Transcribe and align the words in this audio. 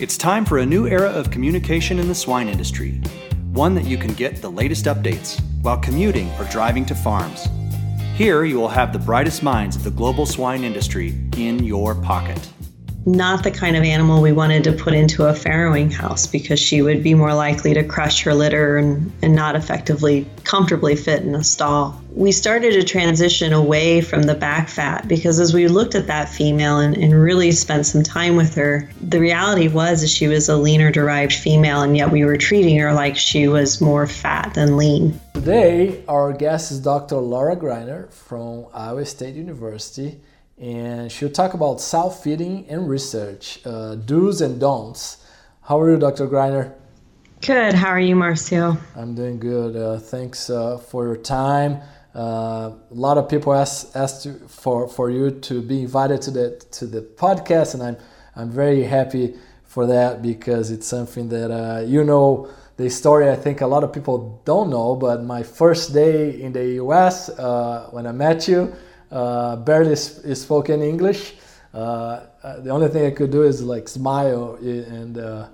It's 0.00 0.16
time 0.16 0.44
for 0.44 0.58
a 0.58 0.66
new 0.66 0.86
era 0.86 1.08
of 1.08 1.30
communication 1.30 1.98
in 1.98 2.08
the 2.08 2.14
swine 2.14 2.48
industry, 2.48 3.00
one 3.52 3.74
that 3.74 3.84
you 3.84 3.96
can 3.96 4.14
get 4.14 4.42
the 4.42 4.50
latest 4.50 4.86
updates 4.86 5.40
while 5.62 5.78
commuting 5.78 6.28
or 6.40 6.44
driving 6.46 6.84
to 6.86 6.94
farms. 6.94 7.46
Here, 8.16 8.44
you 8.44 8.58
will 8.58 8.68
have 8.68 8.92
the 8.92 8.98
brightest 8.98 9.42
minds 9.42 9.76
of 9.76 9.84
the 9.84 9.90
global 9.90 10.26
swine 10.26 10.64
industry 10.64 11.14
in 11.36 11.62
your 11.62 11.94
pocket 11.94 12.48
not 13.04 13.42
the 13.42 13.50
kind 13.50 13.76
of 13.76 13.82
animal 13.82 14.22
we 14.22 14.32
wanted 14.32 14.64
to 14.64 14.72
put 14.72 14.94
into 14.94 15.26
a 15.26 15.32
farrowing 15.32 15.92
house 15.92 16.26
because 16.26 16.60
she 16.60 16.82
would 16.82 17.02
be 17.02 17.14
more 17.14 17.34
likely 17.34 17.74
to 17.74 17.82
crush 17.82 18.22
her 18.22 18.34
litter 18.34 18.76
and, 18.76 19.12
and 19.22 19.34
not 19.34 19.56
effectively, 19.56 20.26
comfortably 20.44 20.94
fit 20.94 21.22
in 21.22 21.34
a 21.34 21.42
stall. 21.42 22.00
We 22.14 22.30
started 22.30 22.72
to 22.74 22.84
transition 22.84 23.52
away 23.52 24.02
from 24.02 24.24
the 24.24 24.34
back 24.34 24.68
fat 24.68 25.08
because 25.08 25.40
as 25.40 25.54
we 25.54 25.66
looked 25.66 25.94
at 25.94 26.06
that 26.06 26.28
female 26.28 26.78
and, 26.78 26.96
and 26.96 27.14
really 27.14 27.52
spent 27.52 27.86
some 27.86 28.02
time 28.02 28.36
with 28.36 28.54
her, 28.54 28.88
the 29.00 29.18
reality 29.18 29.68
was 29.68 30.10
she 30.10 30.28
was 30.28 30.48
a 30.48 30.56
leaner 30.56 30.92
derived 30.92 31.32
female 31.32 31.80
and 31.80 31.96
yet 31.96 32.10
we 32.10 32.24
were 32.24 32.36
treating 32.36 32.78
her 32.78 32.92
like 32.92 33.16
she 33.16 33.48
was 33.48 33.80
more 33.80 34.06
fat 34.06 34.54
than 34.54 34.76
lean. 34.76 35.18
Today, 35.34 36.04
our 36.06 36.32
guest 36.32 36.70
is 36.70 36.80
Dr. 36.80 37.16
Laura 37.16 37.56
Greiner 37.56 38.12
from 38.12 38.66
Iowa 38.74 39.04
State 39.06 39.34
University 39.34 40.20
and 40.58 41.10
she'll 41.10 41.30
talk 41.30 41.54
about 41.54 41.80
self 41.80 42.22
feeding 42.22 42.66
and 42.68 42.88
research, 42.88 43.60
uh, 43.64 43.94
do's 43.94 44.40
and 44.40 44.60
don'ts. 44.60 45.24
How 45.62 45.80
are 45.80 45.90
you, 45.90 45.98
Dr. 45.98 46.26
Greiner? 46.28 46.74
Good. 47.40 47.74
How 47.74 47.88
are 47.88 48.00
you, 48.00 48.14
Marcio? 48.14 48.78
I'm 48.94 49.14
doing 49.14 49.40
good. 49.40 49.74
Uh, 49.74 49.98
thanks 49.98 50.48
uh, 50.48 50.78
for 50.78 51.06
your 51.06 51.16
time. 51.16 51.80
Uh, 52.14 52.70
a 52.90 52.94
lot 52.94 53.18
of 53.18 53.28
people 53.28 53.52
asked 53.54 53.96
asked 53.96 54.28
for 54.46 54.86
for 54.86 55.10
you 55.10 55.30
to 55.30 55.62
be 55.62 55.80
invited 55.80 56.22
to 56.22 56.30
the 56.30 56.64
to 56.70 56.86
the 56.86 57.00
podcast, 57.02 57.74
and 57.74 57.82
I'm 57.82 57.96
I'm 58.36 58.50
very 58.50 58.84
happy 58.84 59.34
for 59.64 59.86
that 59.86 60.22
because 60.22 60.70
it's 60.70 60.86
something 60.86 61.30
that 61.30 61.50
uh, 61.50 61.80
you 61.80 62.04
know 62.04 62.48
the 62.76 62.90
story. 62.90 63.30
I 63.30 63.36
think 63.36 63.60
a 63.60 63.66
lot 63.66 63.82
of 63.82 63.92
people 63.92 64.40
don't 64.44 64.70
know, 64.70 64.94
but 64.94 65.24
my 65.24 65.42
first 65.42 65.94
day 65.94 66.40
in 66.40 66.52
the 66.52 66.66
U.S. 66.84 67.28
Uh, 67.30 67.88
when 67.90 68.06
I 68.06 68.12
met 68.12 68.46
you 68.46 68.72
barely 69.56 69.96
spoke 69.96 70.70
in 70.70 70.82
English. 70.82 71.34
Uh, 71.74 72.26
uh, 72.42 72.60
the 72.60 72.70
only 72.70 72.88
thing 72.88 73.06
I 73.06 73.10
could 73.10 73.30
do 73.30 73.42
is 73.42 73.62
like 73.62 73.88
smile 73.88 74.56
and 74.60 75.16
uh, 75.16 75.48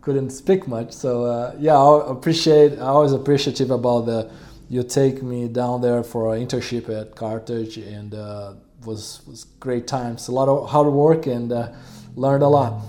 couldn't 0.00 0.30
speak 0.30 0.68
much. 0.68 0.92
So 0.92 1.24
uh, 1.24 1.54
yeah, 1.58 1.76
I 1.76 2.10
appreciate. 2.10 2.78
I 2.78 2.86
always 2.86 3.12
appreciative 3.12 3.70
about 3.70 4.06
the 4.06 4.30
you 4.68 4.82
take 4.82 5.22
me 5.22 5.48
down 5.48 5.80
there 5.80 6.02
for 6.02 6.34
an 6.34 6.46
internship 6.46 6.88
at 6.88 7.14
Carthage 7.16 7.76
and 7.76 8.14
uh, 8.14 8.54
was 8.84 9.22
was 9.26 9.44
great 9.60 9.86
times. 9.86 10.28
A 10.28 10.32
lot 10.32 10.48
of 10.48 10.68
hard 10.68 10.88
work 10.88 11.26
and 11.26 11.52
learned 12.14 12.42
a 12.42 12.48
lot. 12.48 12.82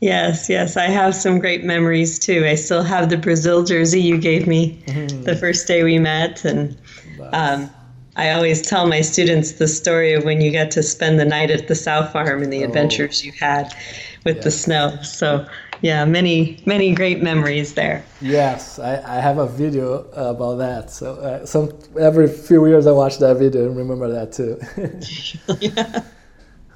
Yes, 0.00 0.48
yes, 0.48 0.76
I 0.76 0.86
have 0.86 1.12
some 1.14 1.40
great 1.40 1.64
memories 1.64 2.20
too. 2.20 2.46
I 2.46 2.54
still 2.54 2.84
have 2.84 3.10
the 3.10 3.16
Brazil 3.16 3.64
jersey 3.64 4.00
you 4.00 4.16
gave 4.16 4.46
me 4.46 4.80
mm-hmm. 4.86 5.22
the 5.22 5.34
first 5.34 5.66
day 5.66 5.82
we 5.82 5.98
met, 5.98 6.44
and 6.44 6.78
um, 7.32 7.68
I 8.18 8.30
always 8.30 8.60
tell 8.60 8.88
my 8.88 9.00
students 9.00 9.52
the 9.52 9.68
story 9.68 10.12
of 10.12 10.24
when 10.24 10.40
you 10.40 10.50
got 10.50 10.72
to 10.72 10.82
spend 10.82 11.20
the 11.20 11.24
night 11.24 11.52
at 11.52 11.68
the 11.68 11.76
sow 11.76 12.04
farm 12.06 12.42
and 12.42 12.52
the 12.52 12.64
oh. 12.64 12.66
adventures 12.66 13.24
you 13.24 13.30
had 13.32 13.72
with 14.24 14.42
the 14.42 14.50
snow. 14.50 14.98
So, 15.02 15.46
yeah, 15.82 16.04
many, 16.04 16.60
many 16.66 16.92
great 16.92 17.22
memories 17.22 17.74
there. 17.74 18.04
Yes, 18.20 18.80
I, 18.80 19.18
I 19.18 19.20
have 19.20 19.38
a 19.38 19.46
video 19.46 20.00
about 20.10 20.56
that. 20.56 20.90
So, 20.90 21.14
uh, 21.14 21.46
some 21.46 21.70
every 21.98 22.26
few 22.26 22.66
years 22.66 22.88
I 22.88 22.92
watch 22.92 23.18
that 23.18 23.36
video 23.36 23.66
and 23.66 23.76
remember 23.76 24.08
that 24.12 24.32
too. 24.32 24.58
yeah. 25.60 26.02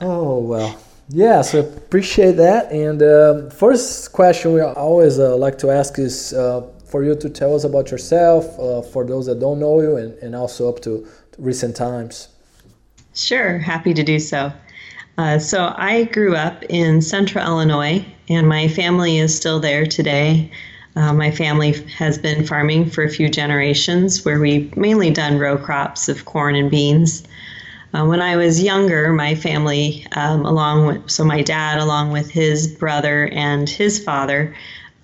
Oh, 0.05 0.41
well. 0.41 0.83
Yeah, 1.11 1.43
so 1.43 1.61
appreciate 1.61 2.33
that. 2.33 2.73
And 2.73 3.01
uh, 3.01 3.51
first 3.51 4.13
question 4.13 4.53
we 4.53 4.61
always 4.61 5.21
uh, 5.21 5.37
like 5.37 5.57
to 5.59 5.71
ask 5.71 5.97
is 6.01 6.33
uh, 6.33 6.67
for 6.87 7.05
you 7.05 7.15
to 7.15 7.31
tell 7.31 7.55
us 7.55 7.63
about 7.63 7.93
yourself, 7.93 8.59
uh, 8.59 8.83
for 8.83 9.05
those 9.05 9.27
that 9.27 9.39
don't 9.39 9.61
know 9.61 9.81
you, 9.81 9.97
and, 9.97 10.15
and 10.19 10.35
also 10.35 10.69
up 10.69 10.83
to 10.83 11.07
recent 11.39 11.77
times? 11.77 12.29
Sure, 13.15 13.59
happy 13.59 13.95
to 13.95 14.03
do 14.03 14.19
so. 14.19 14.53
Uh, 15.19 15.39
so 15.39 15.75
I 15.77 16.05
grew 16.05 16.35
up 16.35 16.63
in 16.65 17.03
central 17.03 17.45
Illinois, 17.45 18.05
and 18.29 18.49
my 18.49 18.69
family 18.69 19.19
is 19.19 19.37
still 19.37 19.61
there 19.61 19.85
today. 19.85 20.51
Uh, 20.97 21.13
my 21.13 21.31
family 21.31 21.73
has 21.97 22.19
been 22.19 22.47
farming 22.47 22.91
for 22.91 23.05
a 23.05 23.11
few 23.11 23.29
generations, 23.29 24.25
where 24.25 24.41
we've 24.41 24.75
mainly 24.77 25.11
done 25.11 25.39
row 25.39 25.57
crops 25.57 26.09
of 26.09 26.25
corn 26.25 26.55
and 26.55 26.71
beans. 26.71 27.23
Uh, 27.95 28.07
when 28.07 28.23
I 28.23 28.37
was 28.37 28.63
younger, 28.63 29.13
my 29.13 29.35
family, 29.35 30.07
um, 30.13 30.47
along 30.47 30.87
with 30.87 31.11
so 31.11 31.25
my 31.25 31.43
dad, 31.43 31.79
along 31.79 32.13
with 32.13 32.31
his 32.31 32.67
brother 32.67 33.29
and 33.33 33.69
his 33.69 34.03
father, 34.03 34.55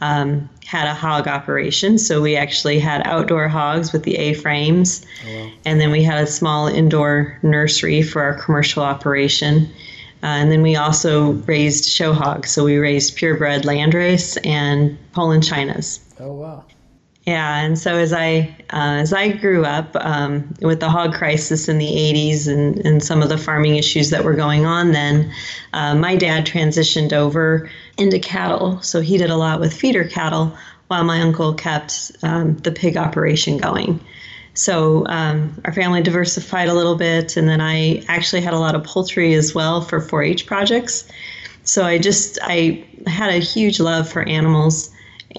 um, 0.00 0.48
had 0.64 0.86
a 0.86 0.94
hog 0.94 1.26
operation. 1.26 1.98
So 1.98 2.20
we 2.20 2.36
actually 2.36 2.78
had 2.78 3.06
outdoor 3.06 3.48
hogs 3.48 3.92
with 3.92 4.02
the 4.02 4.16
A 4.16 4.34
frames. 4.34 5.04
Oh, 5.26 5.34
wow. 5.34 5.50
And 5.64 5.80
then 5.80 5.90
we 5.90 6.02
had 6.02 6.22
a 6.22 6.26
small 6.26 6.68
indoor 6.68 7.38
nursery 7.42 8.02
for 8.02 8.22
our 8.22 8.34
commercial 8.34 8.82
operation. 8.82 9.68
Uh, 10.22 10.26
and 10.26 10.52
then 10.52 10.62
we 10.62 10.76
also 10.76 11.32
raised 11.46 11.84
show 11.88 12.12
hogs. 12.12 12.50
So 12.50 12.64
we 12.64 12.76
raised 12.76 13.16
purebred 13.16 13.62
landrace 13.62 14.36
and 14.44 14.98
Poland 15.12 15.44
Chinas. 15.44 16.00
Oh, 16.20 16.32
wow. 16.32 16.64
Yeah, 17.28 17.58
and 17.58 17.78
so 17.78 17.94
as 17.94 18.14
I 18.14 18.56
uh, 18.72 19.04
as 19.04 19.12
I 19.12 19.32
grew 19.32 19.66
up 19.66 19.94
um, 19.96 20.54
with 20.62 20.80
the 20.80 20.88
hog 20.88 21.12
crisis 21.12 21.68
in 21.68 21.76
the 21.76 21.84
80s 21.84 22.48
and, 22.48 22.78
and 22.86 23.02
some 23.02 23.20
of 23.20 23.28
the 23.28 23.36
farming 23.36 23.76
issues 23.76 24.08
that 24.08 24.24
were 24.24 24.32
going 24.32 24.64
on 24.64 24.92
then, 24.92 25.30
uh, 25.74 25.94
my 25.94 26.16
dad 26.16 26.46
transitioned 26.46 27.12
over 27.12 27.68
into 27.98 28.18
cattle. 28.18 28.80
So 28.82 29.00
he 29.00 29.18
did 29.18 29.30
a 29.30 29.36
lot 29.36 29.60
with 29.60 29.72
feeder 29.72 30.04
cattle 30.04 30.56
while 30.86 31.04
my 31.04 31.20
uncle 31.20 31.54
kept 31.54 32.12
um, 32.22 32.56
the 32.58 32.72
pig 32.72 32.96
operation 32.96 33.58
going. 33.58 34.00
So 34.54 35.06
um, 35.06 35.60
our 35.64 35.72
family 35.72 36.02
diversified 36.02 36.68
a 36.68 36.74
little 36.74 36.96
bit, 36.96 37.36
and 37.36 37.48
then 37.48 37.60
I 37.60 38.02
actually 38.08 38.42
had 38.42 38.54
a 38.54 38.58
lot 38.58 38.74
of 38.74 38.82
poultry 38.82 39.34
as 39.34 39.54
well 39.54 39.80
for 39.80 40.00
4-H 40.00 40.46
projects. 40.46 41.08
So 41.62 41.84
I 41.84 41.98
just 41.98 42.38
I 42.42 42.84
had 43.06 43.30
a 43.30 43.38
huge 43.38 43.78
love 43.78 44.08
for 44.08 44.22
animals 44.22 44.90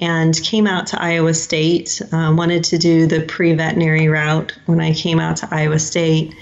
and 0.02 0.40
came 0.44 0.68
out 0.68 0.88
to 0.88 1.02
Iowa 1.02 1.34
State. 1.34 2.02
Uh, 2.14 2.34
wanted 2.38 2.64
to 2.66 2.78
do 2.78 3.08
the 3.08 3.22
pre 3.22 3.54
veterinary 3.54 4.08
route 4.08 4.58
when 4.68 4.80
I 4.80 4.94
came 4.94 5.20
out 5.20 5.38
to 5.38 5.50
Iowa 5.52 5.80
State. 5.80 6.36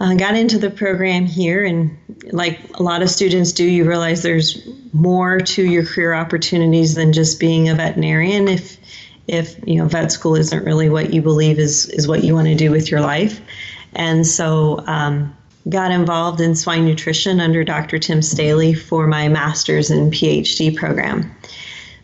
Uh, 0.00 0.14
got 0.14 0.36
into 0.36 0.58
the 0.58 0.70
program 0.70 1.26
here, 1.26 1.64
and 1.64 1.96
like 2.30 2.78
a 2.78 2.82
lot 2.82 3.02
of 3.02 3.10
students 3.10 3.52
do, 3.52 3.64
you 3.64 3.84
realize 3.88 4.22
there's 4.22 4.66
more 4.92 5.40
to 5.40 5.64
your 5.64 5.84
career 5.84 6.14
opportunities 6.14 6.94
than 6.94 7.12
just 7.12 7.40
being 7.40 7.68
a 7.68 7.74
veterinarian. 7.74 8.46
If 8.46 8.78
if 9.26 9.58
you 9.66 9.76
know 9.76 9.88
vet 9.88 10.12
school 10.12 10.36
isn't 10.36 10.64
really 10.64 10.88
what 10.88 11.12
you 11.12 11.20
believe 11.20 11.58
is 11.58 11.86
is 11.90 12.06
what 12.06 12.22
you 12.22 12.34
want 12.34 12.46
to 12.46 12.54
do 12.54 12.70
with 12.70 12.90
your 12.90 13.00
life, 13.00 13.40
and 13.94 14.24
so 14.24 14.84
um, 14.86 15.36
got 15.68 15.90
involved 15.90 16.40
in 16.40 16.54
swine 16.54 16.84
nutrition 16.84 17.40
under 17.40 17.64
Dr. 17.64 17.98
Tim 17.98 18.20
Stahly 18.20 18.78
for 18.78 19.06
my 19.08 19.28
master's 19.28 19.90
and 19.90 20.12
PhD 20.12 20.74
program. 20.76 21.34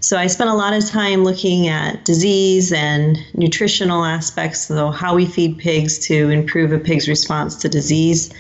So 0.05 0.19
I 0.19 0.27
spent 0.27 0.51
a 0.51 0.55
lot 0.55 0.75
of 0.75 0.85
time 0.85 1.25
looking 1.25 1.69
at 1.69 2.05
disease 2.05 2.75
and 2.75 3.19
nutritional 3.33 4.05
aspects, 4.05 4.67
so 4.67 4.91
how 4.91 5.15
we 5.15 5.25
feed 5.25 5.57
pigs 5.57 5.99
to 6.01 6.29
improve 6.29 6.73
a 6.73 6.79
pig's 6.79 7.09
response 7.09 7.57
to 7.57 7.71
disease 7.71 8.31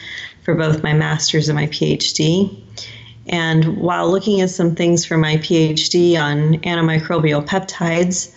for 0.43 0.55
both 0.55 0.83
my 0.83 0.93
master's 0.93 1.49
and 1.49 1.57
my 1.57 1.67
PhD. 1.69 2.55
And 3.29 3.79
while 3.79 4.11
looking 4.11 4.43
at 4.43 4.51
some 4.51 4.75
things 4.75 5.07
for 5.07 5.17
my 5.17 5.39
PhD 5.39 6.21
on 6.21 6.59
antimicrobial 6.65 7.47
peptides, 7.47 8.31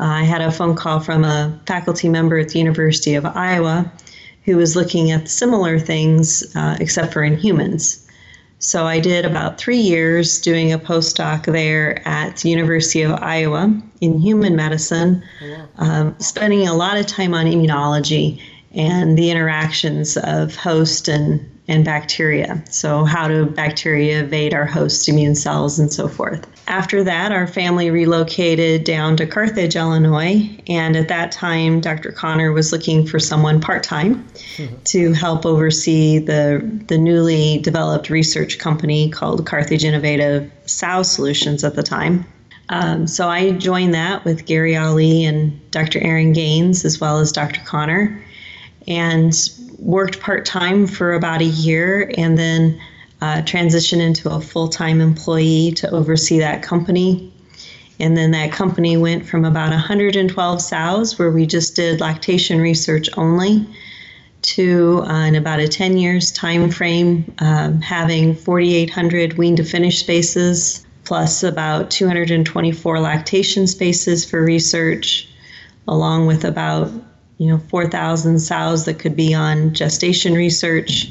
uh, 0.00 0.04
I 0.04 0.24
had 0.24 0.40
a 0.40 0.50
phone 0.50 0.74
call 0.74 0.98
from 0.98 1.22
a 1.22 1.56
faculty 1.68 2.08
member 2.08 2.36
at 2.36 2.48
the 2.48 2.58
University 2.58 3.14
of 3.14 3.24
Iowa 3.24 3.92
who 4.44 4.56
was 4.56 4.74
looking 4.74 5.12
at 5.12 5.28
similar 5.28 5.78
things, 5.78 6.44
uh, 6.56 6.76
except 6.80 7.12
for 7.12 7.22
in 7.22 7.36
humans. 7.36 8.01
So 8.64 8.86
I 8.86 9.00
did 9.00 9.24
about 9.24 9.58
three 9.58 9.80
years 9.80 10.40
doing 10.40 10.72
a 10.72 10.78
postdoc 10.78 11.46
there 11.46 12.00
at 12.06 12.36
the 12.36 12.48
University 12.48 13.02
of 13.02 13.10
Iowa 13.20 13.82
in 14.00 14.20
human 14.20 14.54
medicine, 14.54 15.24
oh, 15.42 15.68
um, 15.78 16.14
spending 16.20 16.68
a 16.68 16.72
lot 16.72 16.96
of 16.96 17.06
time 17.06 17.34
on 17.34 17.46
immunology 17.46 18.40
and 18.72 19.18
the 19.18 19.32
interactions 19.32 20.16
of 20.16 20.54
host 20.54 21.08
and 21.08 21.51
and 21.68 21.84
bacteria. 21.84 22.62
So, 22.70 23.04
how 23.04 23.28
do 23.28 23.46
bacteria 23.46 24.24
evade 24.24 24.52
our 24.52 24.66
host 24.66 25.08
immune 25.08 25.34
cells 25.34 25.78
and 25.78 25.92
so 25.92 26.08
forth. 26.08 26.46
After 26.68 27.04
that, 27.04 27.32
our 27.32 27.46
family 27.46 27.90
relocated 27.90 28.84
down 28.84 29.16
to 29.16 29.26
Carthage, 29.26 29.76
Illinois. 29.76 30.50
And 30.68 30.96
at 30.96 31.08
that 31.08 31.32
time, 31.32 31.80
Dr. 31.80 32.12
Connor 32.12 32.52
was 32.52 32.72
looking 32.72 33.06
for 33.06 33.18
someone 33.18 33.60
part 33.60 33.82
time 33.82 34.24
mm-hmm. 34.56 34.74
to 34.84 35.12
help 35.12 35.44
oversee 35.44 36.18
the, 36.18 36.62
the 36.88 36.98
newly 36.98 37.58
developed 37.58 38.10
research 38.10 38.58
company 38.58 39.10
called 39.10 39.44
Carthage 39.46 39.84
Innovative 39.84 40.50
Sow 40.66 41.02
Solutions 41.02 41.64
at 41.64 41.74
the 41.74 41.82
time. 41.82 42.24
Um, 42.68 43.06
so 43.06 43.28
I 43.28 43.52
joined 43.52 43.92
that 43.94 44.24
with 44.24 44.46
Gary 44.46 44.76
Ali 44.76 45.24
and 45.24 45.70
Dr. 45.70 46.00
Aaron 46.00 46.32
Gaines, 46.32 46.84
as 46.84 47.00
well 47.00 47.18
as 47.18 47.32
Dr. 47.32 47.60
Connor, 47.64 48.24
and 48.86 49.34
worked 49.82 50.20
part 50.20 50.44
time 50.46 50.86
for 50.86 51.12
about 51.12 51.40
a 51.40 51.46
year 51.46 52.10
and 52.16 52.38
then 52.38 52.80
uh, 53.20 53.42
transitioned 53.42 54.00
into 54.00 54.30
a 54.30 54.40
full 54.40 54.68
time 54.68 55.00
employee 55.00 55.72
to 55.72 55.90
oversee 55.90 56.38
that 56.38 56.62
company. 56.62 57.32
And 58.00 58.16
then 58.16 58.30
that 58.32 58.52
company 58.52 58.96
went 58.96 59.26
from 59.26 59.44
about 59.44 59.70
112 59.70 60.60
sows, 60.60 61.18
where 61.18 61.30
we 61.30 61.46
just 61.46 61.76
did 61.76 62.00
lactation 62.00 62.60
research 62.60 63.08
only, 63.16 63.66
to 64.42 65.04
uh, 65.06 65.26
in 65.26 65.36
about 65.36 65.60
a 65.60 65.68
10 65.68 65.98
years 65.98 66.32
time 66.32 66.70
frame, 66.70 67.32
um, 67.38 67.80
having 67.80 68.34
4,800 68.34 69.38
wean 69.38 69.54
to 69.56 69.64
finish 69.64 70.00
spaces, 70.00 70.84
plus 71.04 71.42
about 71.42 71.90
224 71.90 72.98
lactation 72.98 73.66
spaces 73.66 74.24
for 74.24 74.42
research, 74.42 75.28
along 75.86 76.26
with 76.26 76.44
about 76.44 76.90
you 77.42 77.48
know 77.48 77.58
4,000 77.58 78.38
sows 78.38 78.84
that 78.84 79.00
could 79.00 79.16
be 79.16 79.34
on 79.34 79.74
gestation 79.74 80.34
research. 80.34 81.10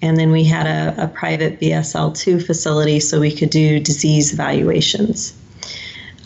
And 0.00 0.16
then 0.16 0.30
we 0.30 0.44
had 0.44 0.66
a, 0.66 1.04
a 1.04 1.08
private 1.08 1.58
BSL2 1.58 2.46
facility 2.46 3.00
so 3.00 3.18
we 3.18 3.34
could 3.34 3.50
do 3.50 3.80
disease 3.80 4.32
evaluations. 4.32 5.36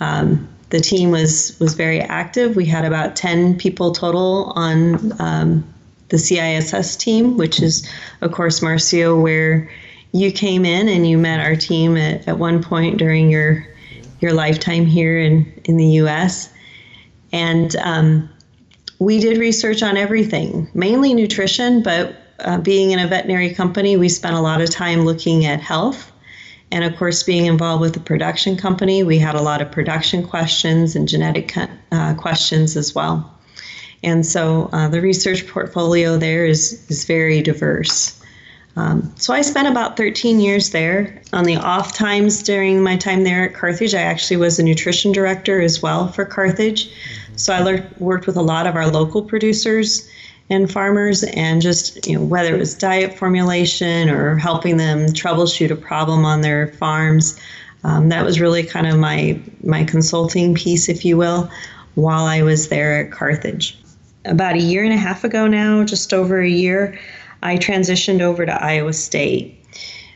Um, 0.00 0.46
the 0.68 0.80
team 0.80 1.10
was 1.10 1.58
was 1.58 1.72
very 1.72 2.00
active. 2.00 2.54
We 2.54 2.66
had 2.66 2.84
about 2.84 3.16
10 3.16 3.56
people 3.56 3.92
total 3.92 4.52
on 4.56 5.18
um, 5.18 5.74
the 6.10 6.18
CISS 6.18 6.98
team, 6.98 7.38
which 7.38 7.62
is, 7.62 7.88
of 8.20 8.32
course, 8.32 8.60
Marcio, 8.60 9.20
where 9.22 9.70
you 10.12 10.30
came 10.32 10.66
in 10.66 10.86
and 10.86 11.08
you 11.08 11.16
met 11.16 11.40
our 11.40 11.56
team 11.56 11.96
at, 11.96 12.28
at 12.28 12.38
one 12.38 12.62
point 12.62 12.98
during 12.98 13.30
your 13.30 13.66
your 14.20 14.34
lifetime 14.34 14.84
here 14.84 15.18
in, 15.18 15.50
in 15.64 15.78
the 15.78 15.86
U.S. 16.02 16.52
And 17.32 17.74
um, 17.76 18.28
we 19.00 19.18
did 19.18 19.38
research 19.38 19.82
on 19.82 19.96
everything, 19.96 20.68
mainly 20.74 21.14
nutrition, 21.14 21.82
but 21.82 22.14
uh, 22.40 22.58
being 22.58 22.92
in 22.92 22.98
a 22.98 23.08
veterinary 23.08 23.52
company, 23.52 23.96
we 23.96 24.08
spent 24.08 24.36
a 24.36 24.40
lot 24.40 24.60
of 24.60 24.70
time 24.70 25.04
looking 25.04 25.46
at 25.46 25.60
health. 25.60 26.12
And 26.70 26.84
of 26.84 26.96
course, 26.96 27.22
being 27.22 27.46
involved 27.46 27.80
with 27.80 27.94
the 27.94 28.00
production 28.00 28.56
company, 28.56 29.02
we 29.02 29.18
had 29.18 29.34
a 29.34 29.40
lot 29.40 29.62
of 29.62 29.72
production 29.72 30.22
questions 30.22 30.94
and 30.94 31.08
genetic 31.08 31.56
uh, 31.90 32.14
questions 32.14 32.76
as 32.76 32.94
well. 32.94 33.38
And 34.04 34.24
so 34.24 34.68
uh, 34.72 34.88
the 34.88 35.00
research 35.00 35.48
portfolio 35.48 36.16
there 36.16 36.44
is, 36.44 36.84
is 36.90 37.04
very 37.06 37.42
diverse. 37.42 38.22
Um, 38.76 39.12
so 39.16 39.34
I 39.34 39.40
spent 39.40 39.66
about 39.66 39.96
13 39.96 40.40
years 40.40 40.70
there. 40.70 41.22
On 41.32 41.44
the 41.44 41.56
off 41.56 41.92
times 41.94 42.42
during 42.42 42.82
my 42.82 42.96
time 42.96 43.24
there 43.24 43.44
at 43.44 43.54
Carthage, 43.54 43.94
I 43.94 44.02
actually 44.02 44.36
was 44.36 44.58
a 44.58 44.62
nutrition 44.62 45.12
director 45.12 45.60
as 45.60 45.82
well 45.82 46.08
for 46.08 46.24
Carthage. 46.24 46.92
So 47.40 47.54
I 47.54 47.86
worked 47.98 48.26
with 48.26 48.36
a 48.36 48.42
lot 48.42 48.66
of 48.66 48.76
our 48.76 48.86
local 48.86 49.22
producers 49.22 50.08
and 50.50 50.70
farmers, 50.70 51.22
and 51.22 51.62
just 51.62 52.06
you 52.06 52.18
know 52.18 52.24
whether 52.24 52.54
it 52.54 52.58
was 52.58 52.74
diet 52.74 53.16
formulation 53.16 54.10
or 54.10 54.36
helping 54.36 54.76
them 54.76 55.06
troubleshoot 55.06 55.70
a 55.70 55.76
problem 55.76 56.24
on 56.24 56.40
their 56.40 56.68
farms. 56.74 57.40
Um, 57.82 58.10
that 58.10 58.24
was 58.24 58.40
really 58.40 58.62
kind 58.62 58.86
of 58.86 58.98
my 58.98 59.40
my 59.62 59.84
consulting 59.84 60.54
piece, 60.54 60.88
if 60.88 61.04
you 61.04 61.16
will, 61.16 61.50
while 61.94 62.24
I 62.24 62.42
was 62.42 62.68
there 62.68 63.04
at 63.04 63.12
Carthage. 63.12 63.78
About 64.26 64.56
a 64.56 64.60
year 64.60 64.84
and 64.84 64.92
a 64.92 64.98
half 64.98 65.24
ago 65.24 65.46
now, 65.46 65.82
just 65.84 66.12
over 66.12 66.40
a 66.40 66.48
year, 66.48 66.98
I 67.42 67.56
transitioned 67.56 68.20
over 68.20 68.44
to 68.44 68.52
Iowa 68.62 68.92
State. 68.92 69.56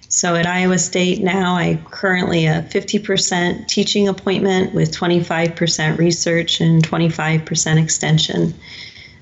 So 0.09 0.37
at 0.37 0.47
Iowa 0.47 0.79
State 0.79 1.23
now, 1.23 1.55
I 1.57 1.81
currently 1.91 2.47
a 2.47 2.63
50% 2.63 3.67
teaching 3.67 4.09
appointment 4.09 4.75
with 4.75 4.97
25% 4.97 5.99
research 5.99 6.61
and 6.61 6.87
25% 6.87 7.83
extension. 7.83 8.55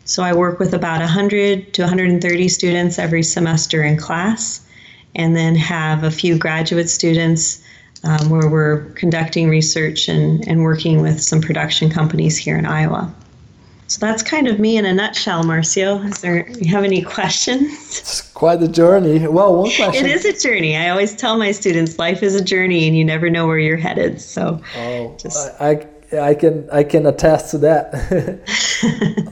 So 0.04 0.22
I 0.22 0.34
work 0.34 0.58
with 0.58 0.74
about 0.74 1.00
100 1.00 1.74
to 1.74 1.82
130 1.82 2.48
students 2.48 2.98
every 2.98 3.22
semester 3.22 3.82
in 3.82 3.96
class, 3.96 4.66
and 5.14 5.36
then 5.36 5.54
have 5.54 6.04
a 6.04 6.10
few 6.10 6.36
graduate 6.36 6.90
students 6.90 7.62
um, 8.04 8.30
where 8.30 8.48
we're 8.48 8.84
conducting 8.94 9.48
research 9.48 10.08
and, 10.08 10.46
and 10.48 10.62
working 10.62 11.00
with 11.02 11.22
some 11.22 11.40
production 11.40 11.88
companies 11.90 12.36
here 12.36 12.58
in 12.58 12.66
Iowa. 12.66 13.14
So 13.92 13.98
that's 14.00 14.22
kind 14.22 14.48
of 14.48 14.58
me 14.58 14.78
in 14.78 14.86
a 14.86 14.94
nutshell, 14.94 15.44
Marcio. 15.44 16.02
Is 16.08 16.22
there 16.22 16.48
you 16.48 16.70
have 16.70 16.82
any 16.82 17.02
questions? 17.02 17.98
It's 17.98 18.22
quite 18.22 18.62
a 18.62 18.66
journey. 18.66 19.28
Well, 19.28 19.54
one 19.54 19.70
question. 19.70 20.06
It 20.06 20.10
is 20.10 20.24
a 20.24 20.32
journey. 20.32 20.78
I 20.78 20.88
always 20.88 21.14
tell 21.14 21.36
my 21.36 21.52
students, 21.52 21.98
life 21.98 22.22
is 22.22 22.34
a 22.34 22.42
journey, 22.42 22.88
and 22.88 22.96
you 22.96 23.04
never 23.04 23.28
know 23.28 23.46
where 23.46 23.58
you're 23.58 23.76
headed. 23.76 24.18
So, 24.18 24.62
oh, 24.78 25.14
just... 25.20 25.60
I, 25.60 25.86
I 26.18 26.32
can 26.32 26.70
I 26.72 26.84
can 26.84 27.04
attest 27.04 27.50
to 27.50 27.58
that. 27.58 27.92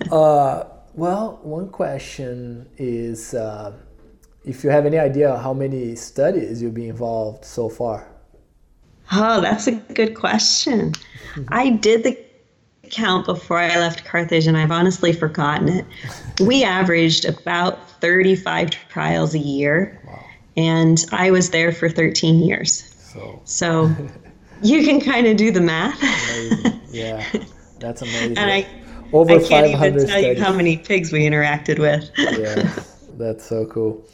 uh, 0.12 0.64
well, 0.92 1.40
one 1.42 1.70
question 1.70 2.68
is 2.76 3.32
uh, 3.32 3.72
if 4.44 4.62
you 4.62 4.68
have 4.68 4.84
any 4.84 4.98
idea 4.98 5.38
how 5.38 5.54
many 5.54 5.96
studies 5.96 6.60
you've 6.60 6.74
been 6.74 6.90
involved 6.90 7.46
so 7.46 7.70
far. 7.70 8.06
Oh, 9.10 9.40
that's 9.40 9.66
a 9.68 9.72
good 9.72 10.14
question. 10.14 10.92
I 11.48 11.70
did 11.70 12.04
the 12.04 12.29
count 12.90 13.26
before 13.26 13.58
I 13.58 13.76
left 13.78 14.04
Carthage, 14.04 14.46
and 14.46 14.56
I've 14.56 14.70
honestly 14.70 15.12
forgotten 15.12 15.68
it. 15.68 15.86
We 16.40 16.64
averaged 16.64 17.24
about 17.24 17.90
35 18.00 18.70
trials 18.88 19.34
a 19.34 19.38
year, 19.38 20.00
wow. 20.06 20.24
and 20.56 21.04
I 21.12 21.30
was 21.30 21.50
there 21.50 21.72
for 21.72 21.88
13 21.88 22.40
years. 22.40 22.94
So, 23.12 23.40
so 23.44 23.94
you 24.62 24.84
can 24.84 25.00
kind 25.00 25.26
of 25.26 25.36
do 25.36 25.50
the 25.50 25.60
math. 25.60 26.00
amazing. 26.02 26.80
Yeah, 26.90 27.24
that's 27.78 28.02
amazing. 28.02 28.38
and 28.38 28.50
I, 28.50 28.66
Over 29.12 29.34
I 29.34 29.42
can't 29.46 29.66
even 29.68 30.06
tell 30.06 30.20
you 30.20 30.40
how 30.40 30.52
many 30.52 30.76
pigs 30.76 31.12
we 31.12 31.20
interacted 31.20 31.78
with. 31.78 32.10
yeah, 32.16 32.84
that's 33.16 33.46
so 33.46 33.66
cool. 33.66 34.06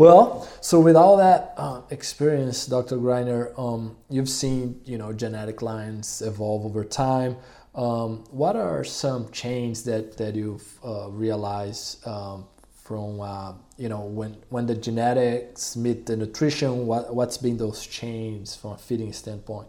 Well, 0.00 0.48
so 0.62 0.80
with 0.80 0.96
all 0.96 1.18
that 1.18 1.52
uh, 1.58 1.82
experience, 1.90 2.64
Dr. 2.64 2.96
Greiner, 2.96 3.52
um, 3.58 3.98
you've 4.08 4.30
seen 4.30 4.80
you 4.86 4.96
know 4.96 5.12
genetic 5.12 5.60
lines 5.60 6.22
evolve 6.22 6.64
over 6.64 6.84
time. 6.84 7.36
Um, 7.74 8.24
what 8.30 8.56
are 8.56 8.82
some 8.82 9.30
changes 9.30 9.84
that, 9.84 10.16
that 10.16 10.34
you've 10.34 10.78
uh, 10.84 11.08
realized 11.10 12.06
um, 12.06 12.46
from 12.72 13.20
uh, 13.20 13.52
you 13.76 13.88
know 13.88 14.00
when 14.00 14.36
when 14.48 14.66
the 14.66 14.74
genetics 14.74 15.76
meet 15.76 16.06
the 16.06 16.16
nutrition? 16.16 16.86
What 16.86 17.14
what's 17.14 17.38
been 17.38 17.56
those 17.56 17.86
changes 17.86 18.56
from 18.56 18.72
a 18.72 18.78
feeding 18.78 19.12
standpoint? 19.12 19.68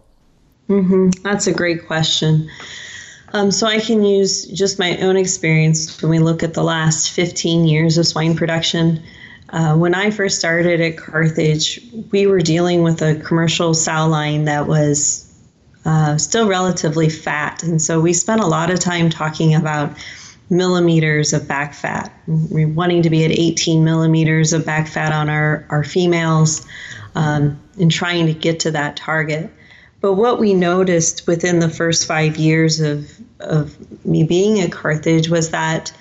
Mm-hmm. 0.67 1.09
That's 1.23 1.47
a 1.47 1.53
great 1.53 1.85
question. 1.85 2.49
Um, 3.33 3.51
so 3.51 3.67
I 3.67 3.79
can 3.79 4.03
use 4.03 4.45
just 4.45 4.79
my 4.79 4.97
own 4.97 5.15
experience 5.15 6.01
when 6.01 6.09
we 6.09 6.19
look 6.19 6.43
at 6.43 6.53
the 6.53 6.63
last 6.63 7.11
15 7.11 7.65
years 7.65 7.97
of 7.97 8.05
swine 8.05 8.35
production. 8.35 9.01
Uh, 9.49 9.75
when 9.75 9.93
I 9.93 10.11
first 10.11 10.39
started 10.39 10.81
at 10.81 10.97
Carthage, 10.97 11.79
we 12.11 12.25
were 12.25 12.39
dealing 12.39 12.83
with 12.83 13.01
a 13.01 13.15
commercial 13.15 13.73
sow 13.73 14.07
line 14.07 14.45
that 14.45 14.67
was 14.67 15.30
uh, 15.85 16.17
still 16.17 16.47
relatively 16.47 17.09
fat. 17.09 17.63
And 17.63 17.81
so 17.81 17.99
we 17.99 18.13
spent 18.13 18.41
a 18.41 18.47
lot 18.47 18.69
of 18.69 18.79
time 18.79 19.09
talking 19.09 19.55
about 19.55 19.97
millimeters 20.49 21.33
of 21.33 21.47
back 21.47 21.73
fat. 21.73 22.13
We're 22.27 22.67
wanting 22.67 23.03
to 23.03 23.09
be 23.09 23.23
at 23.23 23.31
18 23.31 23.83
millimeters 23.83 24.53
of 24.53 24.65
back 24.65 24.87
fat 24.87 25.13
on 25.13 25.29
our, 25.29 25.65
our 25.69 25.83
females 25.83 26.65
um, 27.15 27.59
and 27.79 27.89
trying 27.89 28.27
to 28.27 28.33
get 28.33 28.59
to 28.61 28.71
that 28.71 28.97
target. 28.97 29.49
But 30.01 30.13
what 30.13 30.39
we 30.39 30.53
noticed 30.53 31.25
within 31.25 31.59
the 31.59 31.69
first 31.69 32.05
five 32.05 32.35
years 32.35 32.79
of, 32.79 33.09
of 33.39 33.77
me 34.05 34.23
being 34.23 34.59
at 34.59 34.71
Carthage 34.71 35.29
was 35.29 35.51
that 35.51 35.93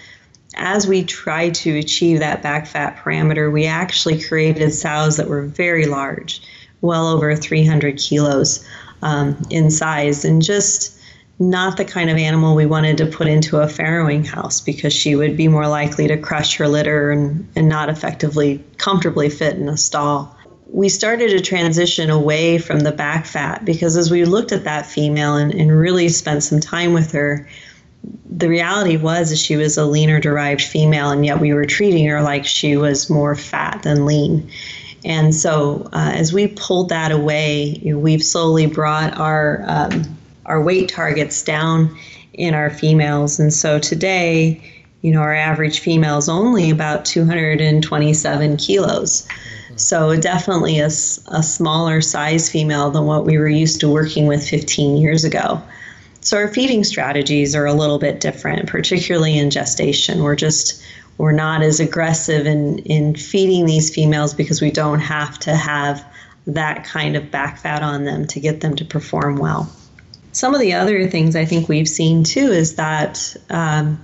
as 0.56 0.86
we 0.86 1.04
tried 1.04 1.54
to 1.54 1.78
achieve 1.78 2.18
that 2.18 2.42
back 2.42 2.66
fat 2.66 2.96
parameter, 2.96 3.52
we 3.52 3.66
actually 3.66 4.20
created 4.20 4.72
sows 4.72 5.16
that 5.16 5.28
were 5.28 5.42
very 5.42 5.86
large, 5.86 6.42
well 6.80 7.06
over 7.06 7.36
300 7.36 7.98
kilos 7.98 8.66
um, 9.02 9.40
in 9.50 9.70
size 9.70 10.24
and 10.24 10.42
just 10.42 10.98
not 11.38 11.78
the 11.78 11.84
kind 11.84 12.10
of 12.10 12.18
animal 12.18 12.54
we 12.54 12.66
wanted 12.66 12.98
to 12.98 13.06
put 13.06 13.26
into 13.26 13.56
a 13.56 13.66
farrowing 13.66 14.26
house 14.26 14.60
because 14.60 14.92
she 14.92 15.16
would 15.16 15.36
be 15.36 15.48
more 15.48 15.66
likely 15.66 16.06
to 16.06 16.18
crush 16.18 16.56
her 16.56 16.68
litter 16.68 17.10
and, 17.10 17.48
and 17.56 17.68
not 17.68 17.88
effectively 17.88 18.62
comfortably 18.76 19.30
fit 19.30 19.56
in 19.56 19.68
a 19.68 19.76
stall. 19.76 20.36
We 20.66 20.90
started 20.90 21.32
a 21.32 21.40
transition 21.40 22.10
away 22.10 22.58
from 22.58 22.80
the 22.80 22.92
back 22.92 23.24
fat 23.24 23.64
because 23.64 23.96
as 23.96 24.10
we 24.10 24.26
looked 24.26 24.52
at 24.52 24.64
that 24.64 24.84
female 24.84 25.34
and, 25.34 25.52
and 25.54 25.72
really 25.72 26.10
spent 26.10 26.42
some 26.42 26.60
time 26.60 26.92
with 26.92 27.10
her, 27.12 27.48
the 28.30 28.48
reality 28.48 28.96
was 28.96 29.38
she 29.38 29.56
was 29.56 29.76
a 29.76 29.84
leaner 29.84 30.20
derived 30.20 30.62
female, 30.62 31.10
and 31.10 31.24
yet 31.26 31.40
we 31.40 31.52
were 31.52 31.64
treating 31.64 32.06
her 32.06 32.22
like 32.22 32.46
she 32.46 32.76
was 32.76 33.10
more 33.10 33.34
fat 33.34 33.82
than 33.82 34.06
lean. 34.06 34.50
And 35.04 35.34
so, 35.34 35.88
uh, 35.92 36.12
as 36.14 36.32
we 36.32 36.48
pulled 36.48 36.90
that 36.90 37.10
away, 37.10 37.80
you 37.82 37.92
know, 37.92 37.98
we've 37.98 38.22
slowly 38.22 38.66
brought 38.66 39.16
our 39.18 39.62
um, 39.66 40.04
our 40.46 40.60
weight 40.60 40.88
targets 40.88 41.42
down 41.42 41.96
in 42.34 42.54
our 42.54 42.70
females. 42.70 43.38
And 43.38 43.52
so 43.52 43.78
today, 43.78 44.62
you 45.02 45.12
know, 45.12 45.20
our 45.20 45.34
average 45.34 45.80
female 45.80 46.18
is 46.18 46.28
only 46.28 46.70
about 46.70 47.04
227 47.04 48.56
kilos. 48.56 49.22
Mm-hmm. 49.22 49.76
So 49.76 50.16
definitely 50.16 50.78
a, 50.78 50.86
a 50.86 51.42
smaller 51.42 52.00
size 52.00 52.50
female 52.50 52.90
than 52.90 53.06
what 53.06 53.24
we 53.24 53.38
were 53.38 53.48
used 53.48 53.80
to 53.80 53.88
working 53.88 54.26
with 54.26 54.46
15 54.46 54.96
years 54.96 55.24
ago. 55.24 55.62
So 56.22 56.36
our 56.36 56.48
feeding 56.48 56.84
strategies 56.84 57.54
are 57.54 57.64
a 57.64 57.72
little 57.72 57.98
bit 57.98 58.20
different, 58.20 58.68
particularly 58.68 59.38
in 59.38 59.50
gestation. 59.50 60.22
We're 60.22 60.36
just 60.36 60.82
we're 61.20 61.32
not 61.32 61.60
as 61.60 61.80
aggressive 61.80 62.46
in, 62.46 62.78
in 62.78 63.14
feeding 63.14 63.66
these 63.66 63.94
females 63.94 64.32
because 64.32 64.62
we 64.62 64.70
don't 64.70 65.00
have 65.00 65.38
to 65.38 65.54
have 65.54 66.02
that 66.46 66.82
kind 66.84 67.14
of 67.14 67.30
back 67.30 67.58
fat 67.58 67.82
on 67.82 68.04
them 68.04 68.26
to 68.26 68.40
get 68.40 68.62
them 68.62 68.74
to 68.74 68.86
perform 68.86 69.36
well. 69.36 69.70
Some 70.32 70.54
of 70.54 70.62
the 70.62 70.72
other 70.72 71.06
things 71.08 71.36
I 71.36 71.44
think 71.44 71.68
we've 71.68 71.86
seen 71.86 72.24
too 72.24 72.50
is 72.50 72.76
that 72.76 73.36
um, 73.50 74.02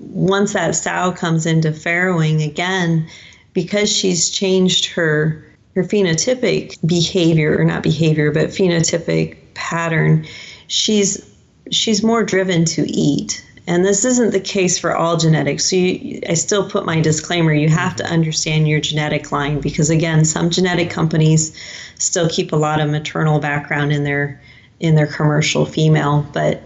once 0.00 0.52
that 0.52 0.74
sow 0.74 1.12
comes 1.12 1.46
into 1.46 1.70
farrowing 1.70 2.46
again, 2.46 3.08
because 3.54 3.90
she's 3.90 4.28
changed 4.28 4.84
her 4.92 5.42
her 5.74 5.82
phenotypic 5.82 6.76
behavior 6.86 7.56
or 7.56 7.64
not 7.64 7.82
behavior 7.82 8.32
but 8.32 8.48
phenotypic 8.48 9.38
pattern, 9.54 10.26
she's 10.66 11.26
she's 11.70 12.02
more 12.02 12.22
driven 12.22 12.66
to 12.66 12.82
eat 12.90 13.42
and 13.66 13.84
this 13.84 14.04
isn't 14.04 14.32
the 14.32 14.40
case 14.40 14.78
for 14.78 14.96
all 14.96 15.16
genetics. 15.16 15.66
So 15.66 15.76
you, 15.76 16.20
I 16.28 16.34
still 16.34 16.68
put 16.68 16.86
my 16.86 17.00
disclaimer 17.00 17.52
you 17.52 17.68
have 17.68 17.96
to 17.96 18.04
understand 18.04 18.68
your 18.68 18.80
genetic 18.80 19.32
line 19.32 19.60
because, 19.60 19.90
again, 19.90 20.24
some 20.24 20.50
genetic 20.50 20.90
companies 20.90 21.56
still 21.98 22.28
keep 22.28 22.52
a 22.52 22.56
lot 22.56 22.80
of 22.80 22.90
maternal 22.90 23.38
background 23.38 23.92
in 23.92 24.04
their 24.04 24.40
in 24.80 24.94
their 24.94 25.06
commercial 25.06 25.66
female, 25.66 26.26
but 26.32 26.62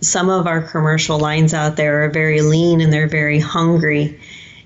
some 0.00 0.30
of 0.30 0.46
our 0.46 0.62
commercial 0.62 1.18
lines 1.18 1.52
out 1.52 1.76
there 1.76 2.04
are 2.04 2.10
very 2.10 2.40
lean 2.40 2.80
and 2.80 2.92
they're 2.92 3.08
very 3.08 3.40
hungry. 3.40 4.20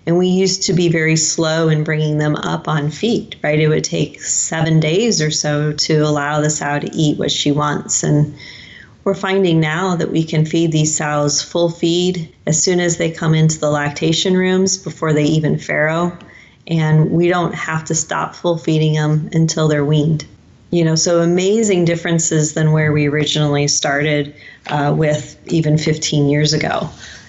And 0.06 0.18
we 0.18 0.28
used 0.28 0.64
to 0.64 0.72
be 0.72 0.88
very 0.88 1.16
slow 1.16 1.68
in 1.68 1.84
bringing 1.84 2.18
them 2.18 2.36
up 2.36 2.68
on 2.68 2.90
feet, 2.90 3.36
right? 3.42 3.58
It 3.58 3.68
would 3.68 3.84
take 3.84 4.20
seven 4.22 4.80
days 4.80 5.22
or 5.22 5.30
so 5.30 5.72
to 5.72 5.98
allow 5.98 6.40
the 6.40 6.50
sow 6.50 6.78
to 6.78 6.90
eat 6.94 7.18
what 7.18 7.30
she 7.30 7.52
wants. 7.52 8.02
And 8.02 8.34
we're 9.04 9.14
finding 9.14 9.60
now 9.60 9.96
that 9.96 10.10
we 10.10 10.24
can 10.24 10.44
feed 10.44 10.72
these 10.72 10.94
sows 10.94 11.40
full 11.40 11.70
feed 11.70 12.32
as 12.46 12.62
soon 12.62 12.80
as 12.80 12.98
they 12.98 13.10
come 13.10 13.34
into 13.34 13.58
the 13.58 13.70
lactation 13.70 14.36
rooms 14.36 14.76
before 14.76 15.12
they 15.12 15.24
even 15.24 15.58
farrow. 15.58 16.16
And 16.66 17.10
we 17.10 17.28
don't 17.28 17.54
have 17.54 17.84
to 17.86 17.94
stop 17.94 18.34
full 18.34 18.58
feeding 18.58 18.94
them 18.94 19.30
until 19.32 19.68
they're 19.68 19.84
weaned. 19.84 20.26
You 20.70 20.84
know, 20.84 20.94
so 20.94 21.20
amazing 21.20 21.84
differences 21.84 22.54
than 22.54 22.72
where 22.72 22.92
we 22.92 23.08
originally 23.08 23.66
started 23.66 24.34
uh, 24.68 24.94
with 24.96 25.36
even 25.46 25.78
15 25.78 26.28
years 26.28 26.52
ago. 26.52 26.88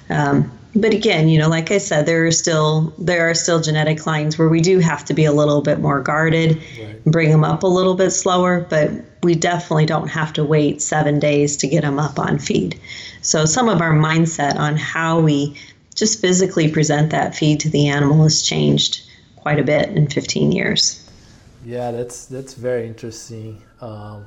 Um, 0.09 0.51
but 0.75 0.93
again, 0.93 1.27
you 1.27 1.37
know, 1.37 1.49
like 1.49 1.71
I 1.71 1.77
said, 1.77 2.05
there 2.05 2.25
are 2.25 2.31
still 2.31 2.93
there 2.97 3.29
are 3.29 3.33
still 3.33 3.61
genetic 3.61 4.05
lines 4.05 4.37
where 4.37 4.47
we 4.47 4.61
do 4.61 4.79
have 4.79 5.03
to 5.05 5.13
be 5.13 5.25
a 5.25 5.31
little 5.31 5.61
bit 5.61 5.79
more 5.79 5.99
guarded, 5.99 6.61
right. 6.79 7.03
bring 7.05 7.29
them 7.29 7.43
up 7.43 7.63
a 7.63 7.67
little 7.67 7.95
bit 7.95 8.11
slower, 8.11 8.65
but 8.69 8.89
we 9.23 9.35
definitely 9.35 9.85
don't 9.85 10.07
have 10.07 10.33
to 10.33 10.43
wait 10.43 10.81
seven 10.81 11.19
days 11.19 11.57
to 11.57 11.67
get 11.67 11.81
them 11.81 11.99
up 11.99 12.17
on 12.17 12.39
feed. 12.39 12.79
So 13.21 13.45
some 13.45 13.67
of 13.69 13.81
our 13.81 13.93
mindset 13.93 14.55
on 14.55 14.77
how 14.77 15.19
we 15.19 15.55
just 15.93 16.21
physically 16.21 16.71
present 16.71 17.11
that 17.11 17.35
feed 17.35 17.59
to 17.59 17.69
the 17.69 17.87
animal 17.87 18.23
has 18.23 18.41
changed 18.41 19.03
quite 19.35 19.59
a 19.59 19.63
bit 19.63 19.89
in 19.89 20.07
15 20.07 20.51
years. 20.51 20.97
Yeah, 21.65 21.91
that's 21.91 22.25
that's 22.25 22.53
very 22.53 22.87
interesting 22.87 23.61
um, 23.81 24.25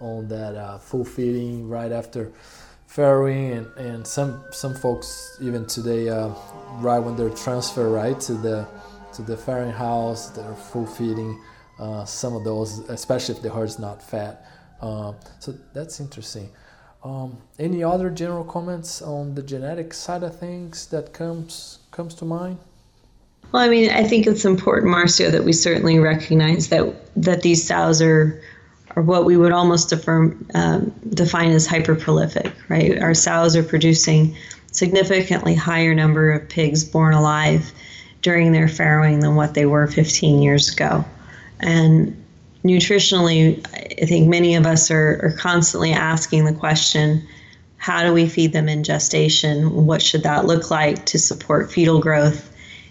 on 0.00 0.28
that 0.28 0.56
uh, 0.56 0.78
full 0.78 1.04
feeding 1.04 1.68
right 1.68 1.92
after 1.92 2.32
farrowing 2.94 3.56
and, 3.56 3.66
and 3.76 4.06
some 4.06 4.44
some 4.50 4.74
folks 4.74 5.38
even 5.40 5.64
today 5.66 6.08
uh, 6.08 6.28
right 6.78 6.98
when 6.98 7.16
they're 7.16 7.30
transferred 7.30 7.90
right 7.90 8.20
to 8.20 8.34
the 8.34 8.66
to 9.14 9.22
the 9.22 9.34
farrowing 9.34 9.72
house 9.72 10.30
they're 10.30 10.54
full 10.54 10.86
feeding 10.86 11.40
uh, 11.78 12.04
some 12.04 12.36
of 12.36 12.44
those 12.44 12.78
especially 12.90 13.34
if 13.34 13.42
the 13.42 13.50
herd's 13.50 13.78
not 13.78 14.02
fat. 14.02 14.46
Uh, 14.80 15.12
so 15.38 15.54
that's 15.72 16.00
interesting. 16.00 16.48
Um, 17.02 17.36
any 17.58 17.82
other 17.82 18.10
general 18.10 18.44
comments 18.44 19.02
on 19.02 19.34
the 19.34 19.42
genetic 19.42 19.92
side 19.92 20.22
of 20.22 20.38
things 20.38 20.86
that 20.86 21.12
comes 21.12 21.80
comes 21.90 22.14
to 22.16 22.24
mind? 22.24 22.58
Well 23.50 23.62
i 23.62 23.68
mean 23.68 23.90
i 23.90 24.04
think 24.04 24.26
it's 24.26 24.44
important 24.44 24.94
marcio 24.94 25.30
that 25.30 25.44
we 25.44 25.52
certainly 25.52 25.98
recognize 25.98 26.68
that 26.68 26.84
that 27.16 27.42
these 27.42 27.66
sows 27.66 28.00
are 28.00 28.40
or 28.96 29.02
what 29.02 29.24
we 29.24 29.36
would 29.36 29.52
almost 29.52 29.92
um, 30.08 30.94
define 31.10 31.50
as 31.50 31.66
hyperprolific, 31.66 32.52
right? 32.68 33.00
Our 33.00 33.14
sows 33.14 33.56
are 33.56 33.62
producing 33.62 34.36
significantly 34.70 35.54
higher 35.54 35.94
number 35.94 36.32
of 36.32 36.48
pigs 36.48 36.84
born 36.84 37.14
alive 37.14 37.72
during 38.22 38.52
their 38.52 38.66
farrowing 38.66 39.20
than 39.20 39.34
what 39.34 39.54
they 39.54 39.66
were 39.66 39.86
15 39.86 40.42
years 40.42 40.72
ago. 40.72 41.04
And 41.60 42.22
nutritionally, 42.64 43.64
I 44.00 44.06
think 44.06 44.28
many 44.28 44.54
of 44.54 44.66
us 44.66 44.90
are, 44.90 45.20
are 45.22 45.36
constantly 45.38 45.92
asking 45.92 46.44
the 46.44 46.54
question 46.54 47.26
how 47.76 48.04
do 48.04 48.12
we 48.12 48.28
feed 48.28 48.52
them 48.52 48.68
in 48.68 48.84
gestation? 48.84 49.86
What 49.86 50.00
should 50.00 50.22
that 50.22 50.46
look 50.46 50.70
like 50.70 51.04
to 51.06 51.18
support 51.18 51.72
fetal 51.72 52.00
growth? 52.00 52.48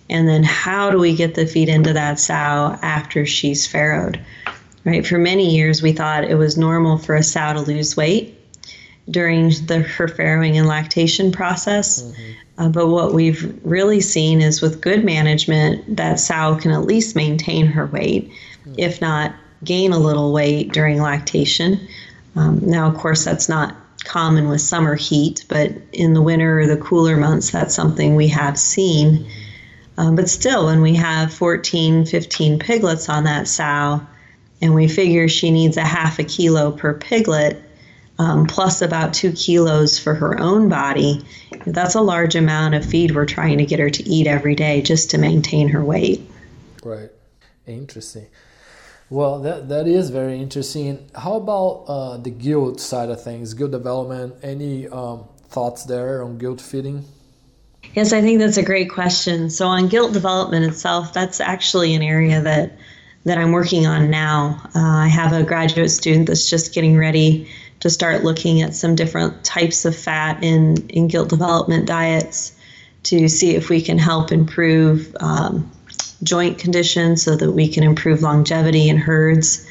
And 0.10 0.28
then 0.28 0.44
how 0.44 0.92
do 0.92 1.00
we 1.00 1.16
get 1.16 1.34
the 1.34 1.48
feed 1.48 1.70
into 1.70 1.94
that 1.94 2.20
sow 2.20 2.78
after 2.82 3.26
she's 3.26 3.66
farrowed? 3.66 4.22
Right? 4.84 5.06
For 5.06 5.18
many 5.18 5.56
years, 5.56 5.82
we 5.82 5.94
thought 5.94 6.24
it 6.24 6.36
was 6.36 6.58
normal 6.58 6.98
for 6.98 7.16
a 7.16 7.24
sow 7.24 7.54
to 7.54 7.62
lose 7.62 7.96
weight 7.96 8.38
during 9.10 9.50
the 9.66 9.80
her 9.80 10.08
farrowing 10.08 10.58
and 10.58 10.68
lactation 10.68 11.32
process. 11.32 12.04
Mm-hmm. 12.04 12.32
Uh, 12.58 12.70
but 12.70 12.88
what 12.88 13.14
we've 13.14 13.60
really 13.64 14.02
seen 14.02 14.42
is 14.42 14.62
with 14.62 14.82
good 14.82 15.04
management, 15.04 15.98
that 15.98 16.20
sow 16.20 16.56
can 16.56 16.72
at 16.72 16.84
least 16.84 17.16
maintain 17.16 17.66
her 17.66 17.88
weight, 17.88 18.30
mm-hmm. 18.30 18.76
if 18.78 19.02
not 19.02 19.34
gain 19.64 19.92
a 19.94 20.00
little 20.00 20.32
weight 20.32 20.72
during 20.72 21.02
lactation. 21.02 21.88
Um, 22.36 22.60
now, 22.62 22.88
of 22.88 22.96
course, 22.98 23.26
that's 23.26 23.50
not 23.50 23.76
common 24.04 24.50
with 24.50 24.62
summer 24.62 24.96
heat, 24.96 25.46
but 25.48 25.72
in 25.94 26.14
the 26.14 26.22
winter 26.22 26.60
or 26.60 26.68
the 26.68 26.78
cooler 26.78 27.18
months, 27.18 27.52
that's 27.52 27.76
something 27.76 28.16
we 28.16 28.28
have 28.28 28.58
seen. 28.58 29.18
Mm-hmm. 29.18 29.30
Um, 29.98 30.16
but 30.16 30.30
still, 30.30 30.66
when 30.66 30.82
we 30.82 30.96
have 30.96 31.34
14, 31.34 32.06
15 32.06 32.60
piglets 32.60 33.10
on 33.10 33.26
that 33.26 33.48
sow, 33.48 34.02
and 34.62 34.76
we 34.76 34.88
figure 34.88 35.28
she 35.28 35.52
needs 35.52 35.78
a 35.78 35.84
half 35.84 36.20
a 36.20 36.24
kilo 36.24 36.72
per 36.72 36.94
piglet, 36.94 37.62
um, 38.20 38.46
plus 38.46 38.82
about 38.82 39.14
two 39.14 39.32
kilos 39.32 39.98
for 39.98 40.14
her 40.14 40.40
own 40.40 40.70
body. 40.70 41.26
That's 41.66 41.96
a 41.96 42.02
large 42.02 42.36
amount 42.36 42.76
of 42.76 42.86
feed 42.86 43.16
we're 43.16 43.26
trying 43.26 43.58
to 43.58 43.66
get 43.66 43.80
her 43.80 43.90
to 43.90 44.04
eat 44.04 44.28
every 44.28 44.56
day 44.56 44.82
just 44.82 45.12
to 45.12 45.18
maintain 45.18 45.70
her 45.70 45.84
weight. 45.84 46.22
Right. 46.84 47.10
Interesting. 47.66 48.28
Well, 49.10 49.40
that, 49.40 49.68
that 49.70 49.88
is 49.88 50.10
very 50.10 50.40
interesting. 50.40 51.10
How 51.16 51.34
about 51.34 51.84
uh, 51.88 52.18
the 52.18 52.30
gilt 52.30 52.80
side 52.80 53.10
of 53.10 53.22
things, 53.22 53.54
gilt 53.54 53.72
development? 53.72 54.36
Any 54.42 54.88
um, 54.88 55.26
thoughts 55.50 55.84
there 55.84 56.24
on 56.24 56.38
gilt 56.38 56.62
feeding? 56.62 57.04
Yes, 57.94 58.14
I 58.14 58.22
think 58.22 58.40
that's 58.40 58.56
a 58.56 58.64
great 58.64 58.90
question. 58.90 59.50
So, 59.50 59.68
on 59.68 59.90
gilt 59.90 60.14
development 60.14 60.66
itself, 60.66 61.14
that's 61.14 61.42
actually 61.42 61.94
an 61.94 62.02
area 62.02 62.42
that 62.42 62.78
that 63.26 63.38
I'm 63.38 63.52
working 63.52 63.86
on 63.86 64.10
now. 64.10 64.62
Uh, 64.76 64.80
I 64.80 65.08
have 65.08 65.34
a 65.34 65.44
graduate 65.44 65.92
student 65.92 66.28
that's 66.28 66.50
just 66.50 66.74
getting 66.74 66.98
ready 66.98 67.48
to 67.82 67.90
start 67.90 68.24
looking 68.24 68.62
at 68.62 68.76
some 68.76 68.96
different 68.96 69.44
types 69.44 69.86
of 69.86 69.96
fat 69.96 70.44
in, 70.44 70.88
in 70.90 71.08
gilt 71.08 71.30
development 71.30 71.88
diets 71.88 72.54
to 73.04 73.28
see 73.28 73.56
if 73.56 73.70
we 73.70 73.82
can 73.82 73.98
help 73.98 74.32
improve 74.32 75.16
um, 75.20 75.70
joint 76.24 76.60
conditions 76.60 77.24
so 77.24 77.36
that 77.36 77.52
we 77.52 77.68
can 77.68 77.84
improve 77.84 78.22
longevity 78.22 78.90
in 78.90 78.98
herds. 78.98 79.68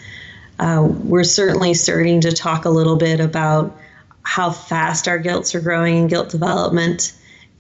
Uh, 0.58 0.86
we're 1.04 1.24
certainly 1.24 1.74
starting 1.74 2.20
to 2.20 2.32
talk 2.32 2.64
a 2.64 2.70
little 2.70 2.96
bit 2.96 3.20
about 3.20 3.76
how 4.22 4.50
fast 4.50 5.08
our 5.08 5.18
gilts 5.18 5.54
are 5.54 5.60
growing 5.60 5.96
in 5.96 6.06
gilt 6.08 6.28
development 6.28 7.12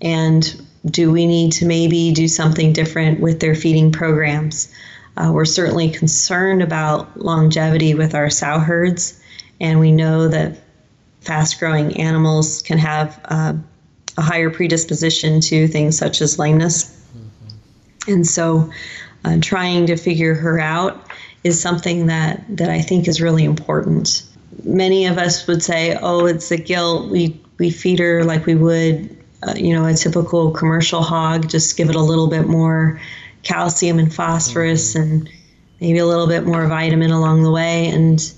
and 0.02 0.60
do 0.86 1.10
we 1.10 1.26
need 1.26 1.52
to 1.52 1.66
maybe 1.66 2.12
do 2.12 2.26
something 2.26 2.72
different 2.72 3.20
with 3.20 3.40
their 3.40 3.54
feeding 3.54 3.92
programs. 3.92 4.72
Uh, 5.16 5.30
we're 5.32 5.44
certainly 5.44 5.90
concerned 5.90 6.62
about 6.62 7.18
longevity 7.18 7.94
with 7.94 8.14
our 8.14 8.30
sow 8.30 8.58
herds, 8.58 9.20
and 9.60 9.80
we 9.80 9.92
know 9.92 10.28
that 10.28 10.58
fast 11.20 11.58
growing 11.58 11.96
animals 12.00 12.62
can 12.62 12.78
have 12.78 13.20
uh, 13.26 13.52
a 14.16 14.22
higher 14.22 14.50
predisposition 14.50 15.40
to 15.40 15.68
things 15.68 15.98
such 15.98 16.20
as 16.20 16.38
lameness. 16.38 16.84
Mm-hmm. 17.16 18.12
And 18.12 18.26
so, 18.26 18.70
uh, 19.24 19.38
trying 19.40 19.86
to 19.86 19.96
figure 19.96 20.34
her 20.34 20.58
out 20.58 21.10
is 21.44 21.60
something 21.60 22.06
that, 22.06 22.44
that 22.56 22.70
I 22.70 22.80
think 22.80 23.08
is 23.08 23.20
really 23.20 23.44
important. 23.44 24.22
Many 24.64 25.06
of 25.06 25.18
us 25.18 25.46
would 25.46 25.62
say, 25.62 25.96
oh, 26.00 26.26
it's 26.26 26.50
a 26.50 26.56
gilt. 26.56 27.10
We, 27.10 27.40
we 27.58 27.70
feed 27.70 27.98
her 27.98 28.24
like 28.24 28.46
we 28.46 28.54
would, 28.54 29.16
uh, 29.42 29.54
you 29.56 29.74
know, 29.74 29.86
a 29.86 29.94
typical 29.94 30.50
commercial 30.52 31.02
hog, 31.02 31.48
just 31.48 31.76
give 31.76 31.88
it 31.88 31.96
a 31.96 32.02
little 32.02 32.28
bit 32.28 32.46
more 32.46 33.00
calcium 33.42 33.98
and 33.98 34.14
phosphorus 34.14 34.94
mm-hmm. 34.94 35.12
and 35.12 35.30
maybe 35.80 35.98
a 35.98 36.06
little 36.06 36.26
bit 36.26 36.44
more 36.44 36.66
vitamin 36.66 37.10
along 37.10 37.42
the 37.42 37.50
way, 37.50 37.88
and 37.88 38.32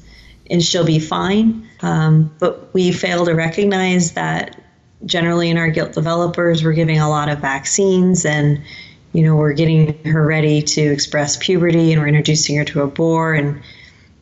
and 0.51 0.63
she'll 0.63 0.85
be 0.85 0.99
fine. 0.99 1.67
Um, 1.81 2.35
but 2.39 2.73
we 2.75 2.93
fail 2.93 3.25
to 3.25 3.33
recognize 3.33 4.13
that 4.13 4.61
generally 5.07 5.51
in 5.51 5.57
our 5.57 5.71
gilt 5.71 5.93
developers, 5.93 6.63
we're 6.63 6.73
giving 6.73 6.99
a 6.99 7.09
lot 7.09 7.29
of 7.29 7.39
vaccines 7.39 8.25
and 8.25 8.63
you 9.13 9.23
know 9.23 9.37
we're 9.37 9.53
getting 9.53 10.03
her 10.05 10.27
ready 10.27 10.63
to 10.63 10.81
express 10.81 11.37
puberty 11.37 11.93
and 11.93 12.01
we're 12.01 12.09
introducing 12.09 12.57
her 12.57 12.65
to 12.65 12.83
a 12.83 12.87
boar 12.87 13.35
and 13.35 13.61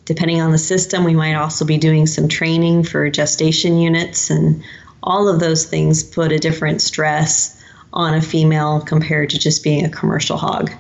depending 0.05 0.41
on 0.41 0.51
the 0.51 0.59
system 0.59 1.05
we 1.05 1.15
might 1.15 1.35
also 1.35 1.65
be 1.65 1.79
doing 1.79 2.07
some 2.07 2.29
training 2.29 2.83
for 2.83 3.09
gestation 3.09 3.79
units 3.79 4.31
and 4.31 4.63
all 5.03 5.29
of 5.29 5.41
those 5.41 5.65
things 5.65 6.03
put 6.03 6.33
a 6.33 6.39
different 6.39 6.83
stress 6.83 7.60
on 7.93 8.15
a 8.15 8.23
female 8.23 8.81
compared 8.81 9.31
to 9.31 9.39
just 9.39 9.63
being 9.63 9.85
a 9.85 9.91
commercial 9.91 10.37
hog. 10.37 10.71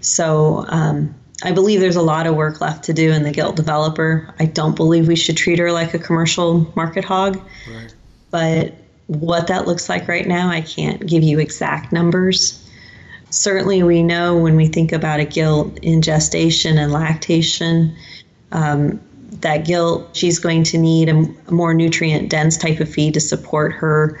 So 0.00 0.64
um, 0.68 1.14
I 1.42 1.52
believe 1.52 1.80
there's 1.80 1.96
a 1.96 2.02
lot 2.02 2.26
of 2.26 2.36
work 2.36 2.60
left 2.60 2.84
to 2.84 2.92
do 2.92 3.10
in 3.10 3.22
the 3.22 3.32
gilt 3.32 3.56
developer. 3.56 4.32
I 4.38 4.46
don't 4.46 4.76
believe 4.76 5.08
we 5.08 5.16
should 5.16 5.36
treat 5.36 5.58
her 5.58 5.72
like 5.72 5.94
a 5.94 5.98
commercial 5.98 6.70
market 6.76 7.04
hog. 7.04 7.40
Right. 7.68 7.94
But 8.30 8.74
what 9.06 9.48
that 9.48 9.66
looks 9.66 9.88
like 9.88 10.08
right 10.08 10.26
now, 10.26 10.48
I 10.48 10.60
can't 10.60 11.04
give 11.06 11.22
you 11.22 11.38
exact 11.38 11.92
numbers. 11.92 12.60
Certainly, 13.30 13.82
we 13.82 14.02
know 14.02 14.36
when 14.38 14.54
we 14.56 14.68
think 14.68 14.92
about 14.92 15.20
a 15.20 15.24
gilt 15.24 15.76
in 15.78 16.02
gestation 16.02 16.78
and 16.78 16.92
lactation, 16.92 17.94
um, 18.52 19.00
that 19.40 19.64
gilt 19.66 20.14
she's 20.14 20.38
going 20.38 20.62
to 20.64 20.78
need 20.78 21.08
a, 21.08 21.26
a 21.48 21.52
more 21.52 21.74
nutrient 21.74 22.30
dense 22.30 22.56
type 22.56 22.80
of 22.80 22.88
feed 22.88 23.14
to 23.14 23.20
support 23.20 23.72
her 23.72 24.20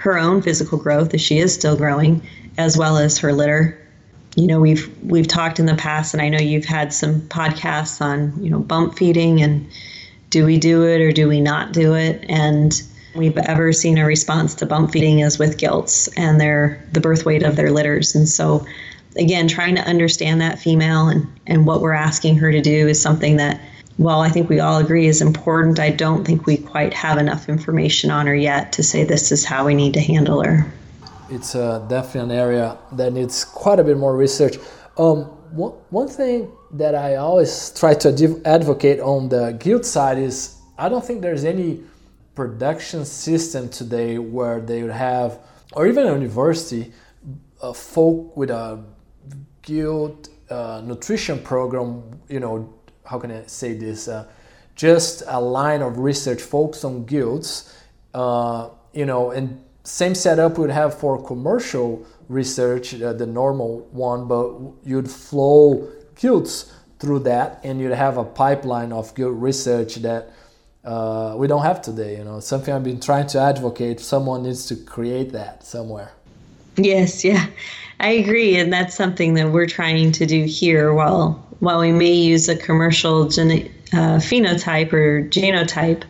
her 0.00 0.18
own 0.18 0.40
physical 0.40 0.78
growth 0.78 1.12
as 1.12 1.20
she 1.20 1.38
is 1.38 1.52
still 1.52 1.76
growing, 1.76 2.22
as 2.56 2.76
well 2.76 2.96
as 2.96 3.18
her 3.18 3.34
litter. 3.34 3.78
You 4.34 4.46
know, 4.46 4.58
we've 4.58 4.90
we've 5.02 5.28
talked 5.28 5.60
in 5.60 5.66
the 5.66 5.74
past, 5.74 6.14
and 6.14 6.22
I 6.22 6.30
know 6.30 6.38
you've 6.38 6.64
had 6.64 6.94
some 6.94 7.20
podcasts 7.22 8.00
on 8.00 8.32
you 8.42 8.50
know 8.50 8.60
bump 8.60 8.96
feeding 8.96 9.42
and 9.42 9.68
do 10.30 10.46
we 10.46 10.58
do 10.58 10.86
it 10.86 11.02
or 11.02 11.12
do 11.12 11.28
we 11.28 11.40
not 11.40 11.72
do 11.72 11.94
it? 11.94 12.24
And 12.30 12.82
we've 13.14 13.36
ever 13.36 13.74
seen 13.74 13.98
a 13.98 14.06
response 14.06 14.54
to 14.54 14.66
bump 14.66 14.92
feeding 14.92 15.18
is 15.18 15.38
with 15.38 15.58
gilts 15.58 16.08
and 16.16 16.40
their 16.40 16.82
the 16.92 17.00
birth 17.00 17.26
weight 17.26 17.42
of 17.42 17.56
their 17.56 17.70
litters. 17.70 18.14
And 18.14 18.26
so, 18.26 18.64
again, 19.16 19.48
trying 19.48 19.74
to 19.74 19.82
understand 19.82 20.40
that 20.40 20.58
female 20.58 21.08
and 21.08 21.26
and 21.46 21.66
what 21.66 21.82
we're 21.82 21.92
asking 21.92 22.36
her 22.36 22.50
to 22.50 22.62
do 22.62 22.88
is 22.88 23.02
something 23.02 23.36
that 23.36 23.60
while 24.00 24.22
I 24.22 24.30
think 24.30 24.48
we 24.48 24.60
all 24.60 24.78
agree 24.78 25.08
is 25.08 25.20
important, 25.20 25.78
I 25.78 25.90
don't 25.90 26.24
think 26.24 26.46
we 26.46 26.56
quite 26.56 26.94
have 26.94 27.18
enough 27.18 27.50
information 27.50 28.10
on 28.10 28.26
her 28.26 28.34
yet 28.34 28.72
to 28.72 28.82
say 28.82 29.04
this 29.04 29.30
is 29.30 29.44
how 29.44 29.66
we 29.66 29.74
need 29.74 29.92
to 29.92 30.00
handle 30.00 30.42
her. 30.42 30.72
It's 31.28 31.54
uh, 31.54 31.80
definitely 31.80 32.34
an 32.34 32.40
area 32.40 32.78
that 32.92 33.12
needs 33.12 33.44
quite 33.44 33.78
a 33.78 33.84
bit 33.84 33.98
more 33.98 34.16
research. 34.16 34.56
Um, 34.96 35.24
one, 35.52 35.72
one 35.90 36.08
thing 36.08 36.50
that 36.70 36.94
I 36.94 37.16
always 37.16 37.72
try 37.78 37.92
to 37.92 38.40
advocate 38.46 39.00
on 39.00 39.28
the 39.28 39.52
gilt 39.60 39.84
side 39.84 40.16
is 40.16 40.56
I 40.78 40.88
don't 40.88 41.04
think 41.04 41.20
there's 41.20 41.44
any 41.44 41.82
production 42.34 43.04
system 43.04 43.68
today 43.68 44.16
where 44.16 44.62
they 44.62 44.82
would 44.82 44.92
have, 44.92 45.40
or 45.74 45.86
even 45.86 46.06
a 46.06 46.12
university, 46.14 46.90
a 47.62 47.74
folk 47.74 48.34
with 48.34 48.48
a 48.48 48.82
gilt 49.60 50.30
uh, 50.48 50.80
nutrition 50.84 51.38
program, 51.38 52.02
you 52.30 52.40
know, 52.40 52.74
how 53.10 53.18
can 53.18 53.32
I 53.32 53.42
say 53.46 53.74
this? 53.74 54.06
Uh, 54.06 54.24
just 54.76 55.24
a 55.26 55.40
line 55.40 55.82
of 55.82 55.98
research 55.98 56.40
focused 56.40 56.84
on 56.84 57.04
gilts, 57.04 57.76
uh, 58.14 58.68
you 58.92 59.04
know, 59.04 59.32
and 59.32 59.62
same 59.82 60.14
setup 60.14 60.58
would 60.58 60.70
have 60.70 60.96
for 60.96 61.20
commercial 61.22 62.06
research, 62.28 62.94
uh, 63.02 63.12
the 63.12 63.26
normal 63.26 63.80
one, 63.90 64.28
but 64.28 64.54
you'd 64.84 65.10
flow 65.10 65.88
gilts 66.14 66.72
through 67.00 67.18
that, 67.18 67.60
and 67.64 67.80
you'd 67.80 67.92
have 67.92 68.16
a 68.16 68.24
pipeline 68.24 68.92
of 68.92 69.12
gilt 69.16 69.34
research 69.34 69.96
that 69.96 70.30
uh, 70.84 71.34
we 71.36 71.48
don't 71.48 71.62
have 71.62 71.82
today. 71.82 72.16
You 72.18 72.24
know, 72.24 72.38
something 72.38 72.72
I've 72.72 72.84
been 72.84 73.00
trying 73.00 73.26
to 73.28 73.40
advocate. 73.40 73.98
Someone 73.98 74.44
needs 74.44 74.66
to 74.66 74.76
create 74.76 75.32
that 75.32 75.64
somewhere. 75.64 76.12
Yes, 76.76 77.24
yeah, 77.24 77.46
I 77.98 78.10
agree, 78.10 78.56
and 78.56 78.72
that's 78.72 78.94
something 78.94 79.34
that 79.34 79.50
we're 79.50 79.66
trying 79.66 80.12
to 80.12 80.26
do 80.26 80.44
here. 80.44 80.94
While 80.94 81.44
while 81.60 81.80
we 81.80 81.92
may 81.92 82.12
use 82.12 82.48
a 82.48 82.56
commercial 82.56 83.22
uh, 83.22 84.18
phenotype 84.18 84.92
or 84.92 85.22
genotype 85.28 86.02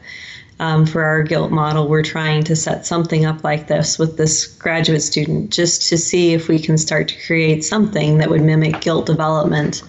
um, 0.61 0.87
for 0.87 1.03
our 1.03 1.23
gilt 1.23 1.51
model, 1.51 1.89
we're 1.89 2.03
trying 2.03 2.45
to 2.45 2.55
set 2.55 2.87
something 2.87 3.25
up 3.25 3.43
like 3.43 3.67
this 3.67 3.99
with 3.99 4.17
this 4.17 4.47
graduate 4.47 5.03
student 5.03 5.51
just 5.51 5.89
to 5.89 5.99
see 5.99 6.35
if 6.35 6.49
we 6.49 6.59
can 6.59 6.79
start 6.79 7.09
to 7.09 7.27
create 7.27 7.65
something 7.65 8.19
that 8.19 8.29
would 8.29 8.43
mimic 8.43 8.81
gilt 8.81 9.07
development, 9.07 9.83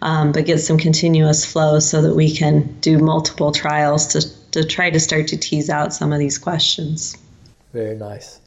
um, 0.00 0.32
but 0.32 0.46
get 0.46 0.58
some 0.58 0.78
continuous 0.78 1.44
flow 1.44 1.78
so 1.78 2.00
that 2.00 2.14
we 2.14 2.34
can 2.34 2.62
do 2.80 2.98
multiple 2.98 3.52
trials 3.52 4.06
to, 4.06 4.50
to 4.52 4.64
try 4.64 4.90
to 4.90 5.00
start 5.00 5.26
to 5.28 5.36
tease 5.36 5.68
out 5.68 5.92
some 5.92 6.12
of 6.12 6.18
these 6.18 6.38
questions. 6.38 7.16
Very 7.72 7.96
nice. 7.96 8.38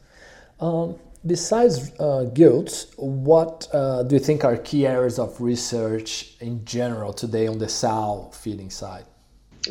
Um, 0.60 0.96
Besides 1.26 1.92
uh, 1.98 2.24
gilts, 2.34 2.86
what 2.96 3.68
uh, 3.72 4.04
do 4.04 4.14
you 4.14 4.20
think 4.20 4.44
are 4.44 4.56
key 4.56 4.86
areas 4.86 5.18
of 5.18 5.40
research 5.40 6.34
in 6.40 6.64
general 6.64 7.12
today 7.12 7.46
on 7.46 7.58
the 7.58 7.68
sow 7.68 8.30
feeding 8.32 8.70
side? 8.70 9.04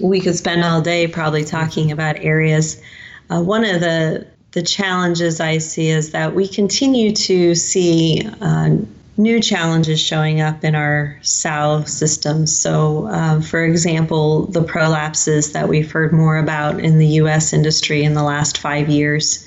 We 0.02 0.20
could 0.20 0.36
spend 0.36 0.64
all 0.64 0.82
day 0.82 1.08
probably 1.08 1.46
talking 1.46 1.92
about 1.92 2.18
areas. 2.20 2.82
Uh, 3.30 3.42
one 3.42 3.64
of 3.64 3.80
the 3.80 4.28
the 4.52 4.64
challenges 4.64 5.42
I 5.42 5.58
see 5.58 5.90
is 5.90 6.12
that 6.12 6.34
we 6.34 6.48
continue 6.48 7.14
to 7.14 7.56
see 7.56 8.26
uh, 8.40 8.78
new 9.18 9.42
challenges 9.42 10.00
showing 10.00 10.40
up 10.40 10.64
in 10.64 10.76
our 10.76 11.20
sow 11.22 11.84
systems. 11.86 12.58
So, 12.58 13.08
uh, 13.08 13.42
for 13.42 13.66
example, 13.66 14.48
the 14.48 14.64
prolapses 14.64 15.52
that 15.52 15.68
we've 15.68 15.92
heard 15.92 16.14
more 16.14 16.38
about 16.38 16.80
in 16.80 17.00
the 17.00 17.08
U.S. 17.22 17.52
industry 17.52 18.04
in 18.04 18.14
the 18.14 18.24
last 18.24 18.58
five 18.58 18.88
years. 18.88 19.46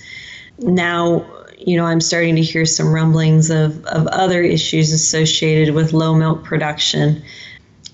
Now, 0.59 1.25
you 1.59 1.77
know, 1.77 1.87
I'm 1.87 2.01
starting 2.01 2.37
to 2.37 2.43
hear 2.43 2.65
some 2.65 2.93
rumblings 2.93 3.51
of, 3.51 3.85
of 3.87 4.07
other 4.09 4.43
issues 4.43 4.93
associated 4.93 5.75
with 5.75 5.93
low 5.93 6.15
milk 6.15 6.45
production. 6.45 7.23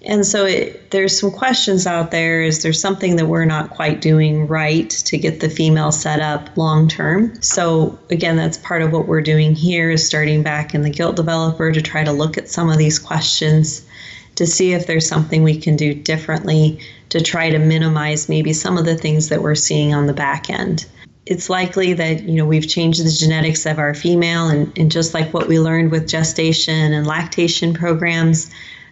And 0.02 0.26
so 0.26 0.44
it, 0.44 0.90
there's 0.90 1.18
some 1.18 1.30
questions 1.30 1.86
out 1.86 2.10
there. 2.10 2.42
Is 2.42 2.62
there 2.62 2.74
something 2.74 3.16
that 3.16 3.26
we're 3.26 3.46
not 3.46 3.70
quite 3.70 4.02
doing 4.02 4.46
right 4.46 4.90
to 4.90 5.16
get 5.16 5.40
the 5.40 5.48
female 5.48 5.92
set 5.92 6.20
up 6.20 6.54
long 6.58 6.88
term? 6.88 7.40
So 7.40 7.98
again, 8.10 8.36
that's 8.36 8.58
part 8.58 8.82
of 8.82 8.92
what 8.92 9.06
we're 9.06 9.22
doing 9.22 9.54
here 9.54 9.90
is 9.90 10.06
starting 10.06 10.42
back 10.42 10.74
in 10.74 10.82
the 10.82 10.90
gilt 10.90 11.16
developer 11.16 11.72
to 11.72 11.80
try 11.80 12.04
to 12.04 12.12
look 12.12 12.36
at 12.36 12.50
some 12.50 12.68
of 12.68 12.76
these 12.76 12.98
questions 12.98 13.86
to 14.34 14.46
see 14.46 14.74
if 14.74 14.86
there's 14.86 15.08
something 15.08 15.42
we 15.42 15.58
can 15.58 15.76
do 15.76 15.94
differently 15.94 16.78
to 17.08 17.20
try 17.20 17.48
to 17.48 17.58
minimize 17.58 18.28
maybe 18.28 18.52
some 18.52 18.76
of 18.76 18.84
the 18.84 18.96
things 18.96 19.28
that 19.30 19.40
we're 19.40 19.54
seeing 19.54 19.94
on 19.94 20.06
the 20.06 20.12
back 20.12 20.50
end 20.50 20.84
it's 21.26 21.48
likely 21.48 21.94
that 21.94 22.24
you 22.24 22.34
know 22.34 22.46
we've 22.46 22.68
changed 22.68 23.04
the 23.04 23.10
genetics 23.10 23.66
of 23.66 23.78
our 23.78 23.94
female 23.94 24.48
and, 24.48 24.76
and 24.78 24.90
just 24.90 25.14
like 25.14 25.32
what 25.32 25.48
we 25.48 25.58
learned 25.58 25.90
with 25.90 26.08
gestation 26.08 26.92
and 26.92 27.06
lactation 27.06 27.72
programs 27.72 28.50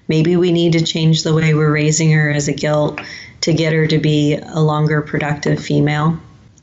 maybe 0.09 0.37
we 0.37 0.53
need 0.53 0.73
to 0.73 0.85
change 0.85 1.23
the 1.23 1.35
way 1.35 1.55
we're 1.55 1.73
raising 1.73 2.11
her 2.11 2.31
as 2.31 2.49
a 2.49 2.53
gilt 2.53 3.01
to 3.41 3.53
get 3.53 3.73
her 3.73 3.87
to 3.87 3.99
be 3.99 4.35
a 4.35 4.61
longer 4.61 5.03
productive 5.03 5.63
female. 5.63 6.19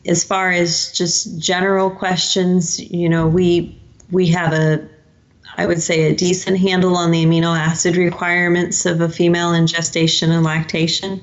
As 0.05 0.23
far 0.23 0.49
as 0.49 0.91
just 0.91 1.39
general 1.39 1.89
questions 1.89 2.79
you 2.79 3.09
know 3.09 3.27
we 3.27 3.77
we 4.11 4.27
have 4.27 4.53
a 4.53 4.87
i 5.57 5.65
would 5.65 5.81
say 5.81 6.03
a 6.03 6.15
decent 6.15 6.57
handle 6.57 6.95
on 6.95 7.11
the 7.11 7.23
amino 7.25 7.55
acid 7.55 7.95
requirements 7.95 8.85
of 8.85 9.01
a 9.01 9.09
female 9.09 9.53
in 9.53 9.67
gestation 9.67 10.31
and 10.31 10.43
lactation 10.43 11.21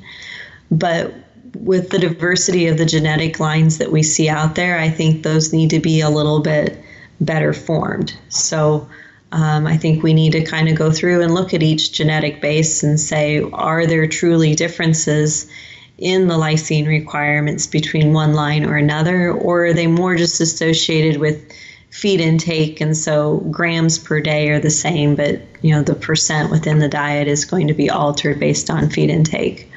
but 0.70 1.12
with 1.60 1.90
the 1.90 1.98
diversity 1.98 2.66
of 2.66 2.78
the 2.78 2.86
genetic 2.86 3.40
lines 3.40 3.78
that 3.78 3.92
we 3.92 4.02
see 4.02 4.28
out 4.28 4.54
there, 4.54 4.78
I 4.78 4.90
think 4.90 5.22
those 5.22 5.52
need 5.52 5.70
to 5.70 5.80
be 5.80 6.00
a 6.00 6.10
little 6.10 6.40
bit 6.40 6.82
better 7.20 7.52
formed. 7.52 8.16
So 8.28 8.88
um, 9.32 9.66
I 9.66 9.76
think 9.76 10.02
we 10.02 10.14
need 10.14 10.32
to 10.32 10.44
kind 10.44 10.68
of 10.68 10.76
go 10.76 10.90
through 10.90 11.22
and 11.22 11.34
look 11.34 11.52
at 11.54 11.62
each 11.62 11.92
genetic 11.92 12.40
base 12.40 12.82
and 12.82 12.98
say, 12.98 13.42
are 13.52 13.86
there 13.86 14.06
truly 14.06 14.54
differences 14.54 15.50
in 15.98 16.28
the 16.28 16.34
lysine 16.34 16.86
requirements 16.86 17.66
between 17.66 18.12
one 18.12 18.34
line 18.34 18.64
or 18.64 18.76
another, 18.76 19.32
or 19.32 19.66
are 19.66 19.72
they 19.72 19.86
more 19.86 20.14
just 20.16 20.40
associated 20.40 21.18
with 21.18 21.52
feed 21.90 22.20
intake 22.20 22.80
and 22.80 22.94
so 22.94 23.38
grams 23.50 23.98
per 23.98 24.20
day 24.20 24.50
are 24.50 24.60
the 24.60 24.68
same 24.68 25.14
but 25.14 25.40
you 25.62 25.74
know 25.74 25.82
the 25.82 25.94
percent 25.94 26.50
within 26.50 26.78
the 26.78 26.88
diet 26.88 27.26
is 27.26 27.46
going 27.46 27.68
to 27.68 27.72
be 27.72 27.88
altered 27.88 28.38
based 28.38 28.68
on 28.68 28.90
feed 28.90 29.08
intake 29.08 29.70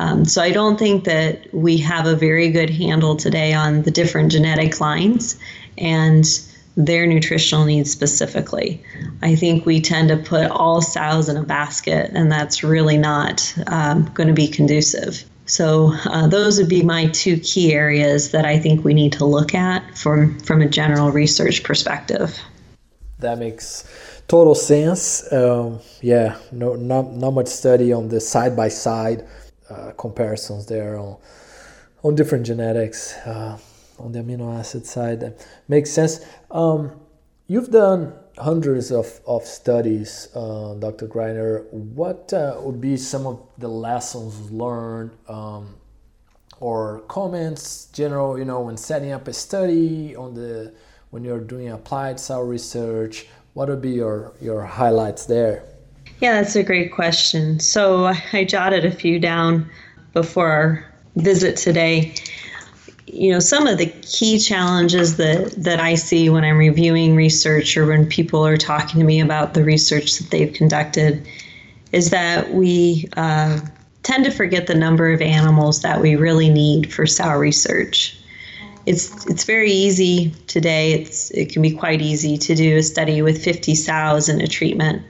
um, 0.00 0.24
so 0.24 0.40
I 0.40 0.50
don't 0.50 0.78
think 0.78 1.04
that 1.04 1.52
we 1.52 1.76
have 1.76 2.06
a 2.06 2.16
very 2.16 2.50
good 2.50 2.70
handle 2.70 3.16
today 3.16 3.52
on 3.52 3.82
the 3.82 3.90
different 3.90 4.32
genetic 4.32 4.80
lines 4.80 5.38
and 5.76 6.24
their 6.74 7.06
nutritional 7.06 7.66
needs 7.66 7.90
specifically. 7.90 8.82
I 9.20 9.36
think 9.36 9.66
we 9.66 9.78
tend 9.78 10.08
to 10.08 10.16
put 10.16 10.50
all 10.50 10.80
sows 10.80 11.28
in 11.28 11.36
a 11.36 11.42
basket, 11.42 12.12
and 12.14 12.32
that's 12.32 12.64
really 12.64 12.96
not 12.96 13.54
um, 13.66 14.10
going 14.14 14.28
to 14.28 14.32
be 14.32 14.48
conducive. 14.48 15.22
So 15.44 15.92
uh, 16.06 16.28
those 16.28 16.58
would 16.58 16.70
be 16.70 16.82
my 16.82 17.08
two 17.08 17.38
key 17.38 17.74
areas 17.74 18.30
that 18.30 18.46
I 18.46 18.58
think 18.58 18.82
we 18.82 18.94
need 18.94 19.12
to 19.14 19.26
look 19.26 19.54
at 19.54 19.98
from 19.98 20.38
from 20.40 20.62
a 20.62 20.68
general 20.68 21.10
research 21.10 21.62
perspective. 21.62 22.38
That 23.18 23.38
makes 23.38 23.84
total 24.28 24.54
sense. 24.54 25.30
Um, 25.30 25.80
yeah, 26.00 26.38
no, 26.52 26.74
not 26.74 27.12
not 27.12 27.32
much 27.32 27.48
study 27.48 27.92
on 27.92 28.08
the 28.08 28.20
side 28.20 28.56
by 28.56 28.68
side 28.68 29.26
uh, 29.70 29.92
comparisons 29.92 30.66
there 30.66 30.98
on 30.98 31.16
on 32.02 32.14
different 32.14 32.46
genetics 32.46 33.14
uh, 33.26 33.58
on 33.98 34.12
the 34.12 34.20
amino 34.20 34.58
acid 34.58 34.86
side. 34.86 35.20
That 35.20 35.46
makes 35.68 35.90
sense. 35.90 36.24
Um, 36.50 36.98
you've 37.46 37.70
done 37.70 38.14
hundreds 38.38 38.90
of, 38.90 39.20
of 39.26 39.44
studies, 39.44 40.28
uh, 40.34 40.74
Dr. 40.78 41.06
Greiner. 41.06 41.70
What 41.72 42.32
uh, 42.32 42.56
would 42.60 42.80
be 42.80 42.96
some 42.96 43.26
of 43.26 43.40
the 43.58 43.68
lessons 43.68 44.50
learned 44.50 45.10
um, 45.28 45.74
or 46.58 47.00
comments, 47.08 47.86
general, 47.92 48.38
you 48.38 48.44
know, 48.44 48.62
when 48.62 48.76
setting 48.76 49.12
up 49.12 49.28
a 49.28 49.32
study 49.32 50.16
on 50.16 50.34
the 50.34 50.72
when 51.10 51.24
you're 51.24 51.40
doing 51.40 51.68
applied 51.70 52.18
sow 52.20 52.40
research? 52.40 53.26
What 53.52 53.68
would 53.68 53.82
be 53.82 53.90
your, 53.90 54.32
your 54.40 54.64
highlights 54.64 55.26
there? 55.26 55.64
Yeah, 56.20 56.42
that's 56.42 56.54
a 56.54 56.62
great 56.62 56.92
question. 56.92 57.60
So 57.60 58.12
I 58.32 58.44
jotted 58.44 58.84
a 58.84 58.90
few 58.90 59.18
down 59.18 59.68
before 60.12 60.48
our 60.48 60.84
visit 61.16 61.56
today. 61.56 62.14
You 63.06 63.32
know, 63.32 63.40
some 63.40 63.66
of 63.66 63.78
the 63.78 63.86
key 63.86 64.38
challenges 64.38 65.16
that, 65.16 65.52
that 65.56 65.80
I 65.80 65.94
see 65.94 66.28
when 66.28 66.44
I'm 66.44 66.58
reviewing 66.58 67.16
research 67.16 67.76
or 67.76 67.86
when 67.86 68.06
people 68.06 68.46
are 68.46 68.58
talking 68.58 69.00
to 69.00 69.06
me 69.06 69.20
about 69.20 69.54
the 69.54 69.64
research 69.64 70.18
that 70.18 70.30
they've 70.30 70.52
conducted 70.52 71.26
is 71.92 72.10
that 72.10 72.52
we 72.52 73.08
uh, 73.16 73.58
tend 74.02 74.24
to 74.26 74.30
forget 74.30 74.66
the 74.66 74.74
number 74.74 75.10
of 75.12 75.22
animals 75.22 75.80
that 75.82 76.00
we 76.02 76.16
really 76.16 76.50
need 76.50 76.92
for 76.92 77.06
sow 77.06 77.36
research. 77.36 78.16
It's 78.86 79.26
it's 79.26 79.44
very 79.44 79.72
easy 79.72 80.32
today. 80.46 80.92
It's 80.92 81.30
it 81.32 81.52
can 81.52 81.62
be 81.62 81.72
quite 81.72 82.00
easy 82.00 82.38
to 82.38 82.54
do 82.54 82.76
a 82.76 82.82
study 82.82 83.22
with 83.22 83.42
50 83.42 83.74
sows 83.74 84.28
in 84.28 84.40
a 84.40 84.46
treatment 84.46 85.02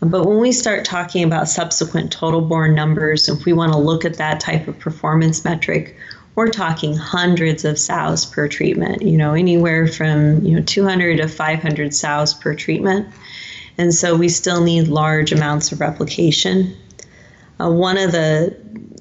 but 0.00 0.26
when 0.26 0.38
we 0.38 0.52
start 0.52 0.84
talking 0.84 1.24
about 1.24 1.48
subsequent 1.48 2.12
total 2.12 2.40
born 2.40 2.74
numbers, 2.74 3.28
if 3.28 3.44
we 3.44 3.52
want 3.52 3.72
to 3.72 3.78
look 3.78 4.04
at 4.04 4.14
that 4.14 4.40
type 4.40 4.68
of 4.68 4.78
performance 4.78 5.44
metric, 5.44 5.96
we're 6.36 6.48
talking 6.48 6.96
hundreds 6.96 7.64
of 7.64 7.78
sows 7.80 8.24
per 8.24 8.46
treatment, 8.46 9.02
you 9.02 9.16
know, 9.16 9.34
anywhere 9.34 9.88
from, 9.88 10.44
you 10.44 10.54
know, 10.54 10.62
200 10.62 11.16
to 11.16 11.26
500 11.26 11.92
sows 11.92 12.32
per 12.32 12.54
treatment. 12.54 13.08
And 13.76 13.92
so 13.92 14.16
we 14.16 14.28
still 14.28 14.62
need 14.62 14.86
large 14.86 15.32
amounts 15.32 15.72
of 15.72 15.80
replication. 15.80 16.76
Uh, 17.60 17.70
one 17.72 17.98
of 17.98 18.12
the, 18.12 18.56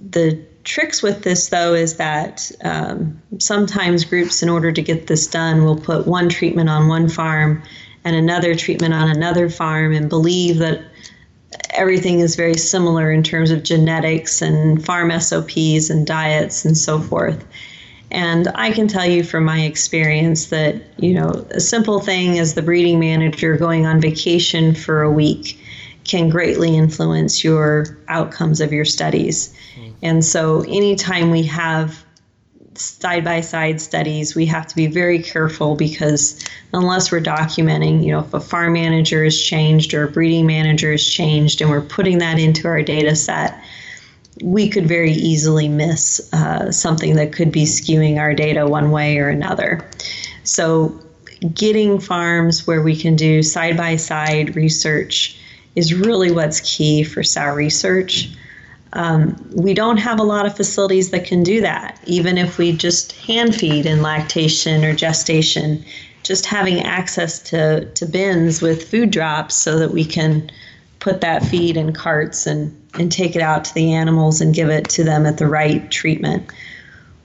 the 0.10 0.44
tricks 0.64 1.04
with 1.04 1.22
this, 1.22 1.50
though, 1.50 1.76
is 1.76 1.98
that 1.98 2.52
um, 2.64 3.22
sometimes 3.38 4.04
groups, 4.04 4.42
in 4.42 4.50
order 4.50 4.72
to 4.72 4.82
get 4.82 5.06
this 5.06 5.28
done, 5.28 5.64
will 5.64 5.80
put 5.80 6.08
one 6.08 6.30
treatment 6.30 6.70
on 6.70 6.88
one 6.88 7.08
farm 7.08 7.62
and 8.04 8.16
another 8.16 8.56
treatment 8.56 8.94
on 8.94 9.10
another 9.10 9.50
farm 9.50 9.94
and 9.94 10.10
believe 10.10 10.58
that 10.58 10.87
everything 11.72 12.20
is 12.20 12.36
very 12.36 12.58
similar 12.58 13.12
in 13.12 13.24
terms 13.24 13.52
of 13.52 13.64
genetics 13.64 14.42
and 14.42 14.84
farm 14.84 15.18
SOPs 15.20 15.90
and 15.90 16.06
diets 16.06 16.66
and 16.66 16.78
so 16.78 17.00
forth. 17.00 17.46
And 18.10 18.48
I 18.56 18.72
can 18.72 18.88
tell 18.88 19.06
you 19.06 19.24
from 19.24 19.44
my 19.44 19.62
experience 19.62 20.48
that, 20.48 20.82
you 20.98 21.14
know, 21.14 21.46
a 21.52 21.60
simple 21.60 22.00
thing 22.00 22.40
as 22.40 22.54
the 22.54 22.62
breeding 22.62 23.00
manager 23.00 23.58
going 23.58 23.86
on 23.86 24.00
vacation 24.00 24.74
for 24.74 25.02
a 25.02 25.12
week 25.12 25.60
can 26.06 26.30
greatly 26.30 26.76
influence 26.76 27.44
your 27.44 27.98
outcomes 28.08 28.62
of 28.62 28.72
your 28.72 28.86
studies. 28.86 29.54
Mm. 29.78 29.94
And 30.02 30.26
so 30.26 30.62
anytime 30.62 31.32
we 31.32 31.44
have 31.44 32.06
side 32.80 33.24
by 33.24 33.42
side 33.42 33.82
studies, 33.82 34.36
we 34.36 34.46
have 34.46 34.68
to 34.68 34.76
be 34.76 34.88
very 34.88 35.20
careful 35.20 35.76
because 35.76 36.44
unless 36.74 37.12
we're 37.12 37.22
documenting, 37.22 38.04
you 38.04 38.12
know, 38.12 38.20
if 38.20 38.34
a 38.34 38.40
farm 38.40 38.74
manager 38.74 39.24
is 39.24 39.42
changed 39.42 39.94
or 39.94 40.04
a 40.04 40.08
breeding 40.08 40.46
manager 40.46 40.94
is 40.94 41.08
changed 41.08 41.62
and 41.62 41.70
we're 41.70 41.82
putting 41.82 42.20
that 42.20 42.40
into 42.40 42.68
our 42.68 42.82
data 42.82 43.16
set, 43.16 43.60
we 44.44 44.70
could 44.70 44.88
very 44.88 45.12
easily 45.12 45.68
miss 45.68 46.32
uh, 46.34 46.72
something 46.72 47.16
that 47.16 47.34
could 47.34 47.52
be 47.52 47.64
skewing 47.64 48.20
our 48.20 48.34
data 48.34 48.68
one 48.68 48.92
way 48.92 49.18
or 49.18 49.30
another. 49.30 49.90
So, 50.44 51.00
getting 51.54 52.00
farms 52.00 52.66
where 52.66 52.82
we 52.82 52.96
can 52.96 53.16
do 53.16 53.44
side 53.44 53.78
by 53.78 53.96
side 53.96 54.56
research 54.56 55.40
is 55.76 55.94
really 55.94 56.32
what's 56.32 56.60
key 56.62 57.04
for 57.04 57.24
sow 57.24 57.54
research. 57.54 58.30
Um, 58.98 59.36
we 59.54 59.76
don't 59.76 59.98
have 59.98 60.20
a 60.20 60.24
lot 60.24 60.48
of 60.48 60.58
facilities 60.58 61.12
that 61.12 61.24
can 61.24 61.44
do 61.44 61.62
that, 61.62 62.00
even 62.06 62.36
if 62.36 62.58
we 62.58 62.72
just 62.72 63.12
hand 63.12 63.54
feed 63.54 63.86
in 63.86 64.02
lactation 64.02 64.84
or 64.84 64.96
gestation. 64.96 65.86
Just 66.24 66.48
having 66.48 66.82
access 66.82 67.40
to, 67.52 67.86
to 67.94 68.06
bins 68.08 68.60
with 68.60 68.90
food 68.90 69.12
drops 69.12 69.54
so 69.54 69.78
that 69.78 69.92
we 69.92 70.04
can 70.04 70.50
put 71.00 71.22
that 71.22 71.46
feed 71.46 71.78
in 71.78 71.94
carts 71.94 72.48
and, 72.48 72.76
and 72.96 73.12
take 73.12 73.36
it 73.36 73.42
out 73.42 73.64
to 73.66 73.74
the 73.76 73.94
animals 73.94 74.42
and 74.42 74.56
give 74.56 74.70
it 74.70 74.90
to 74.90 75.04
them 75.04 75.28
at 75.28 75.38
the 75.38 75.48
right 75.48 75.90
treatment 75.92 76.52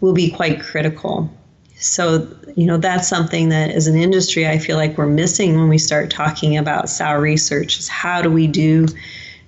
will 0.01 0.13
be 0.13 0.31
quite 0.31 0.61
critical. 0.61 1.31
So, 1.77 2.29
you 2.55 2.67
know, 2.67 2.77
that's 2.77 3.09
something 3.09 3.49
that 3.49 3.71
as 3.71 3.87
an 3.87 3.97
industry 3.97 4.47
I 4.47 4.59
feel 4.59 4.77
like 4.77 4.99
we're 4.99 5.07
missing 5.07 5.57
when 5.57 5.71
we 5.71 5.79
start 5.79 6.11
talking 6.11 6.59
about 6.59 6.91
sow 6.91 7.17
research 7.17 7.79
is 7.79 7.89
how 7.89 8.21
do 8.21 8.31
we 8.31 8.47
do 8.47 8.89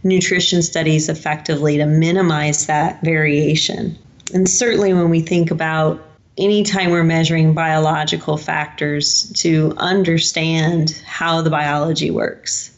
nutrition 0.05 0.63
studies 0.63 1.09
effectively 1.09 1.79
to 1.79 1.87
minimize 1.87 2.67
that 2.67 3.03
variation. 3.03 3.99
And 4.33 4.49
certainly 4.49 4.93
when 4.93 5.11
we 5.11 5.21
think 5.21 5.51
about 5.51 6.01
anytime 6.37 6.91
we're 6.91 7.05
measuring 7.05 7.55
biological 7.55 8.37
factors 8.37 9.31
to 9.33 9.73
understand 9.79 11.03
how 11.07 11.43
the 11.43 11.51
biology 11.51 12.11
works. 12.11 12.71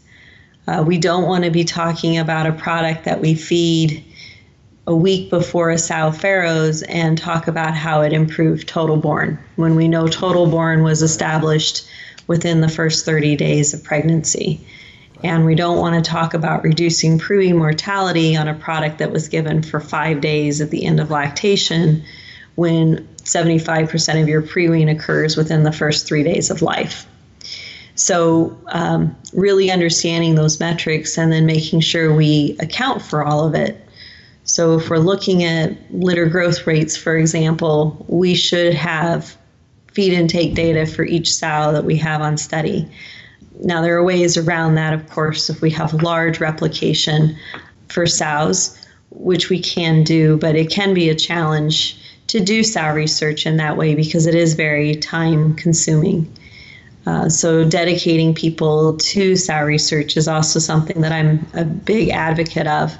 Uh, 0.68 0.82
we 0.86 0.98
don't 0.98 1.24
want 1.24 1.44
to 1.44 1.50
be 1.50 1.64
talking 1.64 2.18
about 2.18 2.46
a 2.46 2.52
product 2.52 3.04
that 3.04 3.20
we 3.20 3.34
feed 3.34 4.04
a 4.86 4.94
week 4.94 5.30
before 5.30 5.70
a 5.70 5.78
sow 5.78 6.12
farrows 6.12 6.82
and 6.82 7.18
talk 7.18 7.48
about 7.48 7.74
how 7.74 8.02
it 8.02 8.12
improved 8.12 8.68
total 8.68 8.96
born 8.96 9.38
when 9.56 9.74
we 9.74 9.88
know 9.88 10.06
total 10.06 10.46
born 10.46 10.82
was 10.82 11.02
established 11.02 11.88
within 12.26 12.60
the 12.60 12.68
first 12.68 13.04
30 13.04 13.36
days 13.36 13.74
of 13.74 13.82
pregnancy. 13.82 14.60
And 15.22 15.46
we 15.46 15.54
don't 15.54 15.78
want 15.78 16.02
to 16.02 16.08
talk 16.08 16.34
about 16.34 16.62
reducing 16.62 17.18
pre-wean 17.18 17.56
mortality 17.56 18.36
on 18.36 18.48
a 18.48 18.54
product 18.54 18.98
that 18.98 19.12
was 19.12 19.28
given 19.28 19.62
for 19.62 19.80
five 19.80 20.20
days 20.20 20.60
at 20.60 20.70
the 20.70 20.84
end 20.84 21.00
of 21.00 21.10
lactation 21.10 22.04
when 22.56 23.06
75% 23.18 24.22
of 24.22 24.28
your 24.28 24.42
pre-wean 24.42 24.88
occurs 24.88 25.36
within 25.36 25.62
the 25.62 25.72
first 25.72 26.06
three 26.06 26.22
days 26.22 26.50
of 26.50 26.62
life. 26.62 27.06
So, 27.94 28.56
um, 28.66 29.16
really 29.32 29.70
understanding 29.70 30.34
those 30.34 30.60
metrics 30.60 31.16
and 31.16 31.32
then 31.32 31.46
making 31.46 31.80
sure 31.80 32.14
we 32.14 32.54
account 32.60 33.00
for 33.00 33.24
all 33.24 33.46
of 33.46 33.54
it. 33.54 33.82
So, 34.44 34.78
if 34.78 34.90
we're 34.90 34.98
looking 34.98 35.44
at 35.44 35.76
litter 35.90 36.26
growth 36.26 36.66
rates, 36.66 36.94
for 36.94 37.16
example, 37.16 38.04
we 38.06 38.34
should 38.34 38.74
have 38.74 39.36
feed 39.92 40.12
intake 40.12 40.54
data 40.54 40.84
for 40.84 41.04
each 41.04 41.34
sow 41.34 41.72
that 41.72 41.84
we 41.84 41.96
have 41.96 42.20
on 42.20 42.36
study. 42.36 42.86
Now, 43.60 43.82
there 43.82 43.96
are 43.96 44.04
ways 44.04 44.36
around 44.36 44.74
that, 44.74 44.92
of 44.92 45.08
course, 45.08 45.48
if 45.48 45.60
we 45.60 45.70
have 45.70 46.02
large 46.02 46.40
replication 46.40 47.36
for 47.88 48.06
sows, 48.06 48.78
which 49.10 49.48
we 49.48 49.60
can 49.60 50.04
do, 50.04 50.36
but 50.36 50.56
it 50.56 50.70
can 50.70 50.92
be 50.94 51.08
a 51.08 51.14
challenge 51.14 51.98
to 52.26 52.40
do 52.40 52.62
sow 52.62 52.92
research 52.92 53.46
in 53.46 53.56
that 53.56 53.76
way 53.76 53.94
because 53.94 54.26
it 54.26 54.34
is 54.34 54.54
very 54.54 54.94
time 54.96 55.54
consuming. 55.54 56.30
Uh, 57.06 57.28
so, 57.28 57.68
dedicating 57.68 58.34
people 58.34 58.96
to 58.98 59.36
sow 59.36 59.62
research 59.62 60.16
is 60.16 60.26
also 60.26 60.58
something 60.58 61.00
that 61.00 61.12
I'm 61.12 61.46
a 61.54 61.64
big 61.64 62.10
advocate 62.10 62.66
of. 62.66 62.96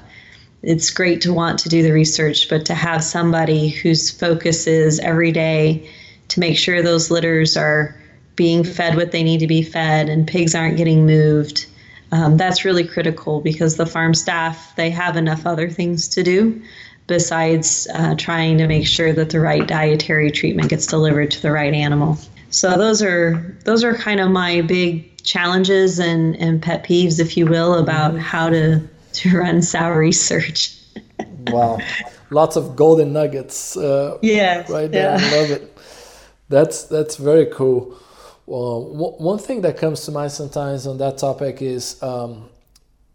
It's 0.63 0.89
great 0.89 1.21
to 1.21 1.33
want 1.33 1.59
to 1.59 1.69
do 1.69 1.83
the 1.83 1.91
research, 1.91 2.49
but 2.49 2.65
to 2.67 2.73
have 2.73 3.03
somebody 3.03 3.67
whose 3.67 4.09
focus 4.09 4.65
is 4.65 4.99
every 4.99 5.31
day 5.31 5.89
to 6.29 6.39
make 6.39 6.57
sure 6.57 6.81
those 6.81 7.11
litters 7.11 7.57
are 7.57 7.95
being 8.37 8.63
fed 8.63 8.95
what 8.95 9.11
they 9.11 9.23
need 9.23 9.39
to 9.39 9.47
be 9.47 9.61
fed 9.61 10.07
and 10.07 10.25
pigs 10.25 10.55
aren't 10.55 10.77
getting 10.77 11.05
moved. 11.05 11.65
Um, 12.13 12.37
that's 12.37 12.63
really 12.63 12.87
critical 12.87 13.41
because 13.41 13.75
the 13.75 13.85
farm 13.85 14.13
staff 14.13 14.73
they 14.77 14.89
have 14.89 15.17
enough 15.17 15.45
other 15.45 15.69
things 15.69 16.07
to 16.09 16.23
do 16.23 16.61
besides 17.07 17.87
uh, 17.93 18.15
trying 18.15 18.57
to 18.59 18.67
make 18.67 18.87
sure 18.87 19.11
that 19.11 19.31
the 19.31 19.39
right 19.39 19.67
dietary 19.67 20.31
treatment 20.31 20.69
gets 20.69 20.85
delivered 20.85 21.31
to 21.31 21.41
the 21.41 21.51
right 21.51 21.73
animal. 21.73 22.17
So 22.49 22.77
those 22.77 23.01
are 23.01 23.57
those 23.65 23.83
are 23.83 23.93
kind 23.93 24.21
of 24.21 24.29
my 24.29 24.61
big 24.61 25.21
challenges 25.23 25.99
and, 25.99 26.35
and 26.37 26.61
pet 26.61 26.85
peeves, 26.85 27.19
if 27.19 27.35
you 27.35 27.45
will, 27.45 27.75
about 27.75 28.11
mm-hmm. 28.11 28.21
how 28.21 28.49
to 28.49 28.81
to 29.13 29.37
run 29.37 29.61
sow 29.61 29.89
research. 29.89 30.77
wow, 31.47 31.79
lots 32.29 32.55
of 32.55 32.75
golden 32.75 33.11
nuggets. 33.11 33.75
Uh, 33.75 34.17
yeah, 34.21 34.65
right 34.69 34.91
there. 34.91 35.19
Yeah. 35.19 35.27
I 35.27 35.41
love 35.41 35.51
it. 35.51 35.77
That's 36.49 36.83
that's 36.83 37.17
very 37.17 37.47
cool. 37.47 37.97
Well, 38.47 39.13
one 39.19 39.39
thing 39.39 39.59
that 39.61 39.75
comes 39.75 40.05
to 40.05 40.11
mind 40.11 40.31
sometimes 40.31 40.87
on 40.87 40.97
that 40.99 41.17
topic 41.17 41.61
is, 41.61 42.01
um, 42.01 42.47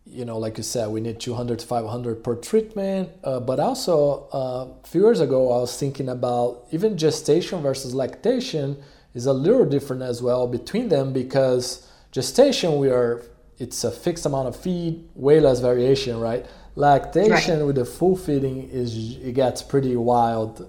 you 0.05 0.27
know, 0.27 0.37
like 0.37 0.59
you 0.59 0.62
said, 0.62 0.90
we 0.90 1.01
need 1.01 1.21
200 1.21 1.59
to 1.61 1.66
500 1.66 2.23
per 2.23 2.35
treatment. 2.35 3.09
Uh, 3.25 3.40
but 3.40 3.59
also, 3.59 4.29
uh, 4.35 4.68
a 4.85 4.87
few 4.87 5.01
years 5.01 5.21
ago, 5.21 5.51
I 5.51 5.61
was 5.61 5.75
thinking 5.75 6.11
about 6.11 6.66
even 6.71 6.99
gestation 6.99 7.62
versus 7.62 7.95
lactation 7.95 8.77
is 9.14 9.25
a 9.25 9.33
little 9.33 9.64
different 9.64 10.03
as 10.03 10.21
well 10.23 10.47
between 10.47 10.90
them 10.90 11.14
because 11.14 11.88
gestation, 12.11 12.79
we 12.79 12.90
are 12.90 13.23
it's 13.59 13.85
a 13.85 13.90
fixed 13.90 14.27
amount 14.27 14.49
of 14.49 14.57
feed, 14.57 15.09
way 15.14 15.40
less 15.40 15.61
variation, 15.61 16.21
right? 16.21 16.45
Lactation 16.77 17.59
right. 17.59 17.66
with 17.66 17.77
the 17.77 17.87
full 17.87 18.16
feeding 18.16 18.68
is 18.68 19.16
it 19.16 19.33
gets 19.33 19.62
pretty 19.62 19.97
wild. 19.97 20.68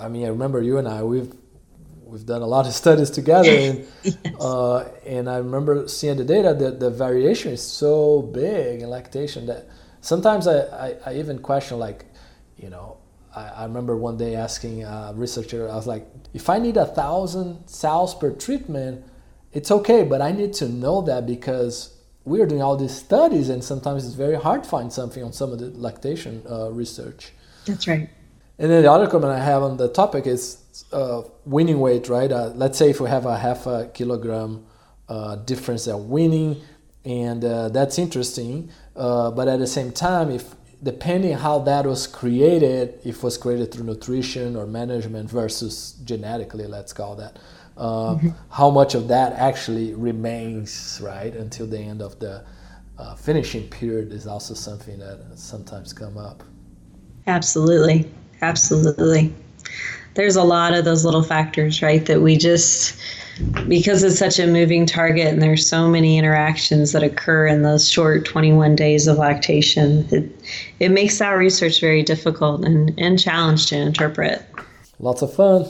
I 0.00 0.08
mean, 0.08 0.24
I 0.24 0.28
remember 0.28 0.62
you 0.62 0.78
and 0.78 0.88
I 0.88 1.02
we've 1.02 1.34
we've 2.14 2.24
done 2.24 2.42
a 2.42 2.46
lot 2.46 2.66
of 2.66 2.72
studies 2.84 3.10
together, 3.10 3.50
and 3.50 3.86
yes. 4.02 4.16
uh, 4.40 4.88
and 5.04 5.28
I 5.28 5.38
remember 5.38 5.88
seeing 5.88 6.16
the 6.16 6.24
data 6.24 6.54
that 6.54 6.80
the 6.80 6.88
variation 6.88 7.52
is 7.52 7.62
so 7.62 8.22
big 8.22 8.80
in 8.80 8.88
lactation 8.88 9.46
that 9.46 9.66
sometimes 10.00 10.46
I, 10.46 10.60
I, 10.60 10.96
I 11.06 11.14
even 11.16 11.40
question 11.40 11.78
like, 11.78 12.06
you 12.56 12.70
know, 12.70 12.98
I, 13.34 13.48
I, 13.48 13.62
remember 13.64 13.96
one 13.96 14.16
day 14.16 14.36
asking 14.36 14.84
a 14.84 15.12
researcher, 15.14 15.68
I 15.68 15.74
was 15.74 15.88
like, 15.88 16.06
if 16.32 16.48
I 16.48 16.58
need 16.58 16.76
a 16.76 16.86
thousand 16.86 17.66
sows 17.68 18.14
per 18.14 18.30
treatment, 18.30 19.04
it's 19.52 19.70
okay, 19.70 20.04
but 20.04 20.22
I 20.22 20.30
need 20.30 20.52
to 20.54 20.68
know 20.68 21.02
that 21.02 21.26
because 21.26 21.96
we 22.24 22.40
are 22.40 22.46
doing 22.46 22.62
all 22.62 22.76
these 22.76 22.94
studies, 22.94 23.48
and 23.48 23.62
sometimes 23.62 24.06
it's 24.06 24.14
very 24.14 24.36
hard 24.36 24.62
to 24.64 24.70
find 24.70 24.92
something 24.92 25.22
on 25.22 25.32
some 25.32 25.52
of 25.52 25.58
the 25.58 25.70
lactation 25.70 26.42
uh, 26.48 26.70
research. 26.70 27.32
That's 27.66 27.88
right. 27.88 28.08
And 28.58 28.70
then 28.70 28.82
the 28.84 28.90
other 28.90 29.08
comment 29.08 29.32
I 29.32 29.42
have 29.42 29.64
on 29.64 29.76
the 29.76 29.88
topic 29.88 30.26
is 30.28 30.63
uh, 30.92 31.22
weaning 31.44 31.80
weight, 31.80 32.08
right? 32.08 32.30
Uh, 32.30 32.52
let's 32.54 32.78
say 32.78 32.90
if 32.90 33.00
we 33.00 33.08
have 33.08 33.26
a 33.26 33.38
half 33.38 33.66
a 33.66 33.90
kilogram 33.94 34.64
uh, 35.08 35.36
difference 35.36 35.86
at 35.88 35.98
weaning, 35.98 36.60
and 37.04 37.44
uh, 37.44 37.68
that's 37.68 37.98
interesting. 37.98 38.70
Uh, 38.96 39.30
but 39.30 39.48
at 39.48 39.58
the 39.58 39.66
same 39.66 39.92
time, 39.92 40.30
if 40.30 40.54
depending 40.82 41.32
how 41.32 41.58
that 41.60 41.86
was 41.86 42.06
created, 42.06 43.00
if 43.04 43.16
it 43.16 43.22
was 43.22 43.38
created 43.38 43.72
through 43.72 43.84
nutrition 43.84 44.56
or 44.56 44.66
management 44.66 45.30
versus 45.30 45.92
genetically, 46.04 46.66
let's 46.66 46.92
call 46.92 47.16
that, 47.16 47.38
uh, 47.76 48.14
mm-hmm. 48.14 48.28
how 48.50 48.70
much 48.70 48.94
of 48.94 49.08
that 49.08 49.32
actually 49.32 49.94
remains 49.94 51.00
right 51.02 51.34
until 51.34 51.66
the 51.66 51.78
end 51.78 52.00
of 52.02 52.18
the 52.18 52.44
uh, 52.98 53.14
finishing 53.16 53.68
period 53.68 54.12
is 54.12 54.26
also 54.26 54.54
something 54.54 54.98
that 54.98 55.20
sometimes 55.34 55.92
come 55.92 56.16
up. 56.16 56.42
Absolutely, 57.26 58.10
absolutely. 58.42 59.34
There's 60.14 60.36
a 60.36 60.44
lot 60.44 60.74
of 60.74 60.84
those 60.84 61.04
little 61.04 61.22
factors, 61.22 61.82
right, 61.82 62.04
that 62.06 62.22
we 62.22 62.36
just 62.36 62.98
because 63.66 64.02
it's 64.02 64.18
such 64.18 64.38
a 64.38 64.46
moving 64.46 64.86
target 64.86 65.26
and 65.26 65.42
there's 65.42 65.68
so 65.68 65.88
many 65.88 66.18
interactions 66.18 66.92
that 66.92 67.02
occur 67.02 67.46
in 67.46 67.62
those 67.62 67.88
short 67.90 68.24
21 68.24 68.76
days 68.76 69.08
of 69.08 69.18
lactation 69.18 70.06
it, 70.12 70.30
it 70.78 70.90
makes 70.90 71.18
that 71.18 71.32
research 71.32 71.80
very 71.80 72.02
difficult 72.02 72.64
and, 72.64 72.94
and 72.96 73.18
challenge 73.18 73.66
to 73.66 73.76
interpret. 73.76 74.46
Lots 75.00 75.22
of 75.22 75.34
fun. 75.34 75.66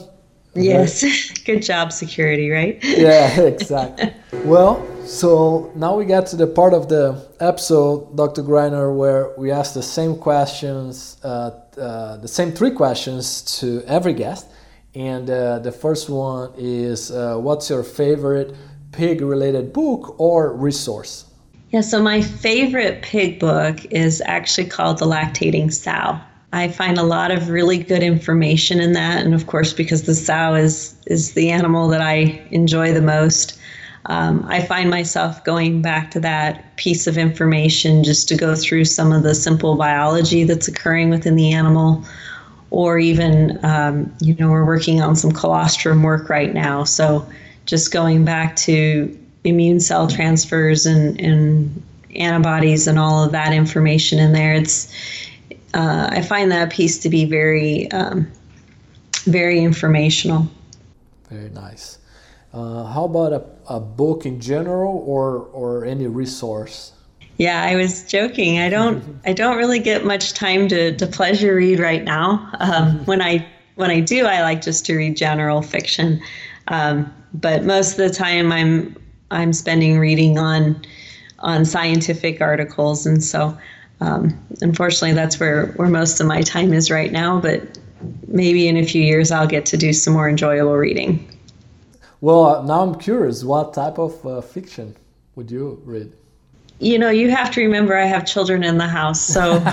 Yes. 0.55 1.03
Good 1.45 1.63
job 1.63 1.91
security 1.93 2.51
right? 2.51 2.79
Yeah 2.83 3.41
exactly. 3.41 4.13
Well 4.45 4.87
so 5.07 5.71
now 5.75 5.97
we 5.97 6.05
get 6.05 6.27
to 6.27 6.37
the 6.37 6.47
part 6.47 6.75
of 6.75 6.89
the 6.89 7.27
episode 7.41 8.17
dr 8.17 8.43
greiner 8.43 8.95
where 8.97 9.33
we 9.37 9.51
ask 9.51 9.75
the 9.75 9.83
same 9.83 10.17
questions 10.17 11.19
uh, 11.25 11.51
uh, 11.79 12.17
the 12.19 12.29
same 12.29 12.53
three 12.53 12.71
questions 12.71 13.43
to 13.43 13.83
every 13.87 14.13
guest 14.13 14.47
and 14.95 15.29
uh, 15.29 15.59
the 15.59 15.73
first 15.73 16.09
one 16.09 16.53
is 16.57 17.11
uh, 17.11 17.37
what's 17.37 17.69
your 17.69 17.83
favorite 17.83 18.55
pig 18.93 19.21
related 19.21 19.73
book 19.73 20.19
or 20.21 20.53
resource? 20.53 21.25
Yeah, 21.71 21.81
so 21.81 22.01
my 22.01 22.23
favorite 22.23 23.03
pig 23.03 23.41
book 23.41 23.85
is 23.87 24.23
actually 24.25 24.69
called 24.69 24.99
The 24.99 25.07
Lactating 25.07 25.73
Sow. 25.73 26.21
I 26.53 26.69
find 26.69 26.99
a 26.99 27.03
lot 27.03 27.33
of 27.33 27.49
really 27.49 27.79
good 27.79 28.05
information 28.05 28.81
in 28.81 28.93
that, 28.93 29.25
and 29.25 29.35
of 29.35 29.49
course, 29.49 29.73
because 29.73 30.05
the 30.05 30.15
sow 30.15 30.55
is 30.55 30.95
is 31.07 31.33
the 31.33 31.51
animal 31.51 31.89
that 31.89 32.01
I 32.01 32.41
enjoy 32.53 32.93
the 32.93 33.03
most, 33.03 33.59
um, 34.07 34.45
I 34.49 34.63
find 34.63 34.91
myself 34.91 35.43
going 35.45 35.81
back 35.81 36.11
to 36.11 36.21
that 36.21 36.77
piece 36.77 37.07
of 37.07 37.17
information 37.17 38.05
just 38.05 38.29
to 38.29 38.37
go 38.37 38.55
through 38.55 38.85
some 38.85 39.13
of 39.13 39.23
the 39.23 39.35
simple 39.35 39.77
biology 39.77 40.45
that's 40.45 40.69
occurring 40.69 41.11
within 41.11 41.37
the 41.37 41.53
animal, 41.53 42.05
or 42.71 42.99
even, 42.99 43.59
um, 43.65 44.13
you 44.21 44.35
know, 44.35 44.51
we're 44.51 44.67
working 44.67 45.01
on 45.01 45.17
some 45.17 45.33
colostrum 45.33 46.03
work 46.03 46.29
right 46.29 46.53
now. 46.53 46.85
So 46.85 47.27
just 47.67 47.93
going 47.93 48.25
back 48.25 48.57
to 48.57 49.19
immune 49.45 49.81
cell 49.81 50.07
transfers 50.07 50.85
and, 50.85 51.19
and 51.21 51.83
antibodies 52.17 52.87
and 52.87 52.99
all 52.99 53.25
of 53.25 53.33
that 53.33 53.53
information 53.53 54.19
in 54.19 54.33
there, 54.33 54.55
it's, 54.55 54.93
uh, 55.73 56.09
I 56.11 56.21
find 56.21 56.51
that 56.51 56.71
piece 56.71 56.99
to 56.99 57.09
be 57.09 57.25
very, 57.25 57.91
um, 57.93 58.31
very 59.25 59.61
informational. 59.61 60.47
Very 61.31 61.51
nice. 61.51 61.99
Uh, 62.53 62.85
how 62.85 63.05
about 63.05 63.33
a, 63.33 63.54
a 63.69 63.81
book 63.81 64.27
in 64.27 64.41
general 64.41 65.03
or, 65.07 65.39
or 65.53 65.85
any 65.85 66.07
resource? 66.07 66.93
Yeah, 67.37 67.63
I 67.63 67.77
was 67.77 68.05
joking. 68.05 68.61
I 68.61 68.69
don't 68.69 69.21
I 69.25 69.33
don't 69.33 69.57
really 69.57 69.81
get 69.81 70.05
much 70.05 70.35
time 70.35 70.69
to, 70.69 70.97
to 70.97 71.07
pleasure 71.07 71.55
read 71.55 71.81
right 71.81 72.05
now. 72.05 72.51
Um, 72.61 73.05
when 73.07 73.21
I 73.21 73.47
when 73.75 73.91
I 73.91 74.01
do, 74.01 74.27
I 74.27 74.43
like 74.43 74.63
just 74.63 74.87
to 74.87 74.97
read 74.97 75.17
general 75.17 75.63
fiction. 75.63 76.21
Um, 76.69 77.13
but 77.33 77.65
most 77.65 77.93
of 77.93 78.09
the 78.09 78.11
time, 78.11 78.53
I'm 78.53 78.97
I'm 79.31 79.53
spending 79.53 79.99
reading 79.99 80.39
on 80.39 80.85
on 81.41 81.65
scientific 81.65 82.41
articles, 82.41 83.05
and 83.05 83.23
so 83.23 83.57
um, 84.01 84.39
unfortunately, 84.61 85.13
that's 85.13 85.41
where 85.41 85.67
where 85.73 85.89
most 85.89 86.21
of 86.21 86.27
my 86.27 86.43
time 86.43 86.73
is 86.73 86.91
right 86.91 87.11
now. 87.11 87.41
But 87.41 87.79
maybe 88.29 88.69
in 88.69 88.77
a 88.77 88.85
few 88.85 89.03
years, 89.03 89.33
I'll 89.33 89.47
get 89.47 89.67
to 89.67 89.77
do 89.77 89.93
some 89.93 90.13
more 90.13 90.29
enjoyable 90.29 90.77
reading. 90.77 91.29
Well, 92.25 92.63
now 92.63 92.81
I'm 92.81 92.95
curious. 92.95 93.45
What 93.45 93.75
type 93.75 93.99
of 93.99 94.27
uh, 94.27 94.41
fiction 94.41 94.97
would 95.37 95.51
you 95.51 95.83
read? 95.85 96.11
you 96.81 96.99
know, 96.99 97.11
you 97.11 97.31
have 97.31 97.51
to 97.53 97.61
remember 97.61 97.97
I 97.97 98.07
have 98.07 98.25
children 98.27 98.65
in 98.65 98.79
the 98.79 98.89
house, 98.89 99.21
so. 99.21 99.63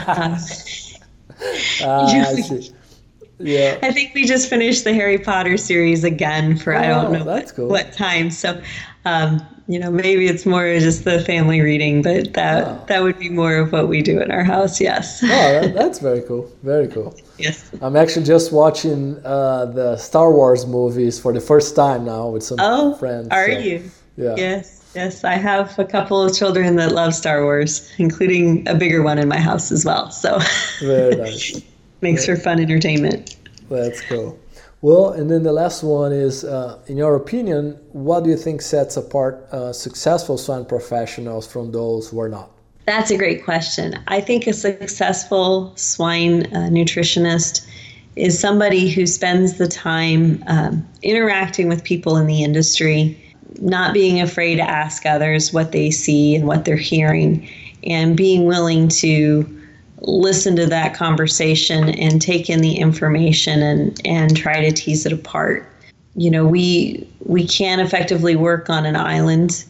Uh, 1.81 1.85
uh, 1.87 2.05
I 2.05 2.35
see. 2.35 2.71
Yeah. 3.39 3.79
I 3.81 3.91
think 3.91 4.13
we 4.13 4.27
just 4.27 4.47
finished 4.47 4.83
the 4.83 4.93
Harry 4.93 5.17
Potter 5.17 5.57
series 5.57 6.03
again 6.03 6.55
for 6.55 6.75
oh, 6.75 6.79
I 6.79 6.87
don't 6.87 7.05
oh, 7.07 7.11
know 7.17 7.25
what, 7.25 7.51
cool. 7.55 7.67
what, 7.67 7.91
time. 7.93 8.29
So, 8.29 8.61
um, 9.05 9.41
you 9.71 9.79
know, 9.79 9.89
maybe 9.89 10.27
it's 10.27 10.45
more 10.45 10.77
just 10.79 11.05
the 11.05 11.21
family 11.21 11.61
reading, 11.61 12.01
but 12.01 12.33
that 12.33 12.67
oh. 12.67 12.83
that 12.89 13.03
would 13.03 13.17
be 13.17 13.29
more 13.29 13.55
of 13.55 13.71
what 13.71 13.87
we 13.87 14.01
do 14.01 14.19
in 14.19 14.29
our 14.29 14.43
house. 14.43 14.81
Yes. 14.81 15.23
oh, 15.23 15.27
that, 15.27 15.73
that's 15.73 15.99
very 15.99 16.21
cool. 16.23 16.51
Very 16.61 16.87
cool. 16.87 17.15
Yes. 17.37 17.71
I'm 17.81 17.95
actually 17.95 18.25
just 18.25 18.51
watching 18.51 19.19
uh, 19.25 19.65
the 19.65 19.97
Star 19.97 20.31
Wars 20.31 20.67
movies 20.67 21.19
for 21.19 21.33
the 21.33 21.41
first 21.41 21.75
time 21.75 22.05
now 22.05 22.27
with 22.27 22.43
some 22.43 22.57
oh, 22.59 22.93
friends. 22.97 23.29
Are 23.31 23.51
so, 23.51 23.57
you? 23.57 23.89
Yeah. 24.15 24.35
Yes. 24.37 24.91
Yes, 24.93 25.23
I 25.23 25.37
have 25.37 25.79
a 25.79 25.85
couple 25.85 26.21
of 26.21 26.35
children 26.35 26.75
that 26.75 26.91
love 26.91 27.15
Star 27.15 27.41
Wars, 27.43 27.91
including 27.97 28.67
a 28.67 28.75
bigger 28.75 29.01
one 29.01 29.17
in 29.17 29.27
my 29.27 29.39
house 29.39 29.71
as 29.71 29.85
well. 29.85 30.11
So 30.11 30.37
very 30.81 31.15
nice. 31.15 31.59
Makes 32.01 32.27
for 32.27 32.35
fun 32.35 32.59
entertainment. 32.59 33.37
That's 33.69 34.01
cool. 34.01 34.37
Well, 34.81 35.09
and 35.09 35.29
then 35.29 35.43
the 35.43 35.51
last 35.51 35.83
one 35.83 36.11
is, 36.11 36.43
uh, 36.43 36.79
in 36.87 36.97
your 36.97 37.15
opinion, 37.15 37.77
what 37.91 38.23
do 38.23 38.31
you 38.31 38.37
think 38.37 38.63
sets 38.63 38.97
apart 38.97 39.47
uh, 39.51 39.73
successful 39.73 40.39
swine 40.39 40.65
professionals 40.65 41.45
from 41.45 41.71
those 41.71 42.09
who 42.09 42.19
are 42.19 42.29
not? 42.29 42.49
That's 42.87 43.11
a 43.11 43.17
great 43.17 43.43
question. 43.45 43.99
I 44.07 44.21
think 44.21 44.47
a 44.47 44.53
successful 44.53 45.71
swine 45.75 46.47
uh, 46.47 46.69
nutritionist 46.69 47.67
is 48.15 48.39
somebody 48.39 48.89
who 48.89 49.05
spends 49.05 49.59
the 49.59 49.67
time 49.67 50.43
um, 50.47 50.87
interacting 51.03 51.67
with 51.69 51.83
people 51.83 52.17
in 52.17 52.25
the 52.25 52.43
industry 52.43 53.17
not 53.59 53.93
being 53.93 54.19
afraid 54.19 54.55
to 54.55 54.63
ask 54.63 55.05
others 55.05 55.53
what 55.53 55.71
they 55.71 55.91
see 55.91 56.35
and 56.35 56.47
what 56.47 56.65
they're 56.65 56.75
hearing, 56.75 57.47
and 57.83 58.17
being 58.17 58.45
willing 58.45 58.87
to 58.87 59.60
listen 60.01 60.55
to 60.55 60.65
that 60.65 60.93
conversation 60.93 61.89
and 61.89 62.21
take 62.21 62.49
in 62.49 62.61
the 62.61 62.75
information 62.75 63.61
and, 63.61 64.01
and 64.05 64.35
try 64.35 64.61
to 64.61 64.71
tease 64.71 65.05
it 65.05 65.13
apart. 65.13 65.67
You 66.15 66.31
know, 66.31 66.45
we 66.45 67.07
we 67.25 67.47
can't 67.47 67.81
effectively 67.81 68.35
work 68.35 68.69
on 68.69 68.85
an 68.85 68.95
island. 68.95 69.63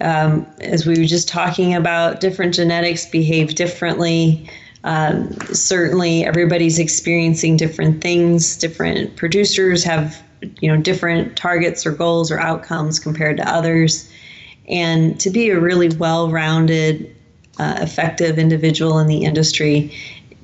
Um, 0.00 0.46
as 0.60 0.84
we 0.84 0.98
were 0.98 1.06
just 1.06 1.28
talking 1.28 1.74
about, 1.74 2.20
different 2.20 2.54
genetics 2.54 3.06
behave 3.06 3.54
differently. 3.54 4.50
Um, 4.84 5.32
certainly, 5.52 6.24
everybody's 6.24 6.78
experiencing 6.78 7.56
different 7.56 8.02
things. 8.02 8.56
Different 8.56 9.16
producers 9.16 9.82
have 9.84 10.22
you 10.60 10.70
know 10.70 10.80
different 10.80 11.36
targets 11.36 11.86
or 11.86 11.92
goals 11.92 12.30
or 12.30 12.38
outcomes 12.38 12.98
compared 12.98 13.38
to 13.38 13.48
others 13.48 14.10
and 14.68 15.18
to 15.20 15.30
be 15.30 15.48
a 15.50 15.58
really 15.58 15.88
well-rounded 15.96 17.15
uh, 17.58 17.76
effective 17.80 18.38
individual 18.38 18.98
in 18.98 19.06
the 19.06 19.24
industry 19.24 19.92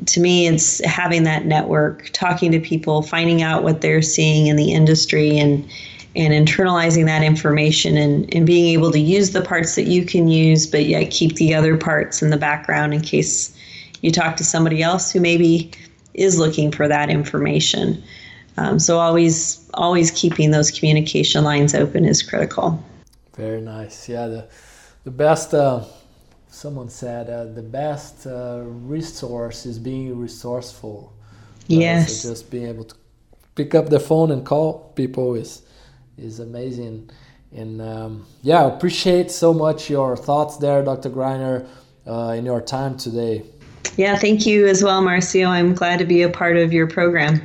to 0.07 0.21
me 0.21 0.47
it's 0.47 0.85
having 0.85 1.23
that 1.25 1.45
network 1.47 2.11
talking 2.13 2.51
to 2.51 2.61
people 2.61 3.03
finding 3.03 3.43
out 3.43 3.63
what 3.63 3.81
they're 3.81 4.03
seeing 4.03 4.47
in 4.47 4.57
the 4.57 4.73
industry 4.73 5.39
and 5.39 5.69
and 6.15 6.35
internalizing 6.35 7.07
that 7.07 7.23
information 7.23 7.97
and, 7.97 8.35
and 8.35 8.45
being 8.45 8.67
able 8.67 8.91
to 8.93 8.99
use 8.99 9.31
the 9.31 9.41
parts 9.41 9.77
that 9.77 9.85
you 9.85 10.05
can 10.05 10.29
use 10.29 10.67
but 10.67 10.87
yet 10.87 11.11
keep 11.11 11.37
the 11.37 11.55
other 11.55 11.77
parts 11.77 12.23
in 12.23 12.31
the 12.31 12.37
background 12.37 12.93
in 12.93 13.01
case 13.01 13.57
you 14.01 14.11
talk 14.11 14.37
to 14.37 14.45
somebody 14.45 14.83
else 14.83 15.13
who 15.13 15.21
maybe 15.21 15.71
is 16.15 16.39
looking 16.39 16.71
for 16.73 16.89
that 16.89 17.09
information 17.09 18.03
um, 18.57 18.79
so 18.79 18.99
always, 18.99 19.69
always 19.75 20.11
keeping 20.11 20.51
those 20.51 20.71
communication 20.71 21.45
lines 21.45 21.75
open 21.75 22.05
is 22.05 22.23
critical. 22.23 22.83
Very 23.35 23.61
nice. 23.61 24.09
Yeah, 24.09 24.27
the 24.27 24.49
the 25.05 25.11
best. 25.11 25.55
Uh, 25.55 25.85
someone 26.53 26.89
said 26.89 27.31
uh, 27.31 27.45
the 27.45 27.63
best 27.63 28.27
uh, 28.27 28.61
resource 28.65 29.65
is 29.67 29.79
being 29.79 30.19
resourceful. 30.19 31.13
Yes. 31.67 32.21
So 32.21 32.31
just 32.31 32.51
being 32.51 32.67
able 32.67 32.85
to 32.85 32.95
pick 33.55 33.75
up 33.75 33.89
the 33.89 33.99
phone 33.99 34.31
and 34.31 34.45
call 34.45 34.93
people 34.95 35.35
is 35.35 35.63
is 36.19 36.41
amazing. 36.41 37.11
And 37.55 37.81
um, 37.81 38.27
yeah, 38.43 38.67
appreciate 38.67 39.31
so 39.31 39.53
much 39.53 39.91
your 39.91 40.17
thoughts 40.17 40.59
there, 40.59 40.83
Dr. 40.83 41.11
Greiner, 41.11 41.67
uh, 42.07 42.35
in 42.37 42.45
your 42.45 42.61
time 42.61 42.97
today. 42.97 43.43
Yeah, 43.97 44.17
thank 44.17 44.47
you 44.47 44.67
as 44.67 44.83
well, 44.83 45.03
Marcio. 45.03 45.47
I'm 45.49 45.75
glad 45.75 45.99
to 45.99 46.05
be 46.05 46.23
a 46.23 46.29
part 46.29 46.57
of 46.57 46.73
your 46.73 46.87
program. 46.87 47.43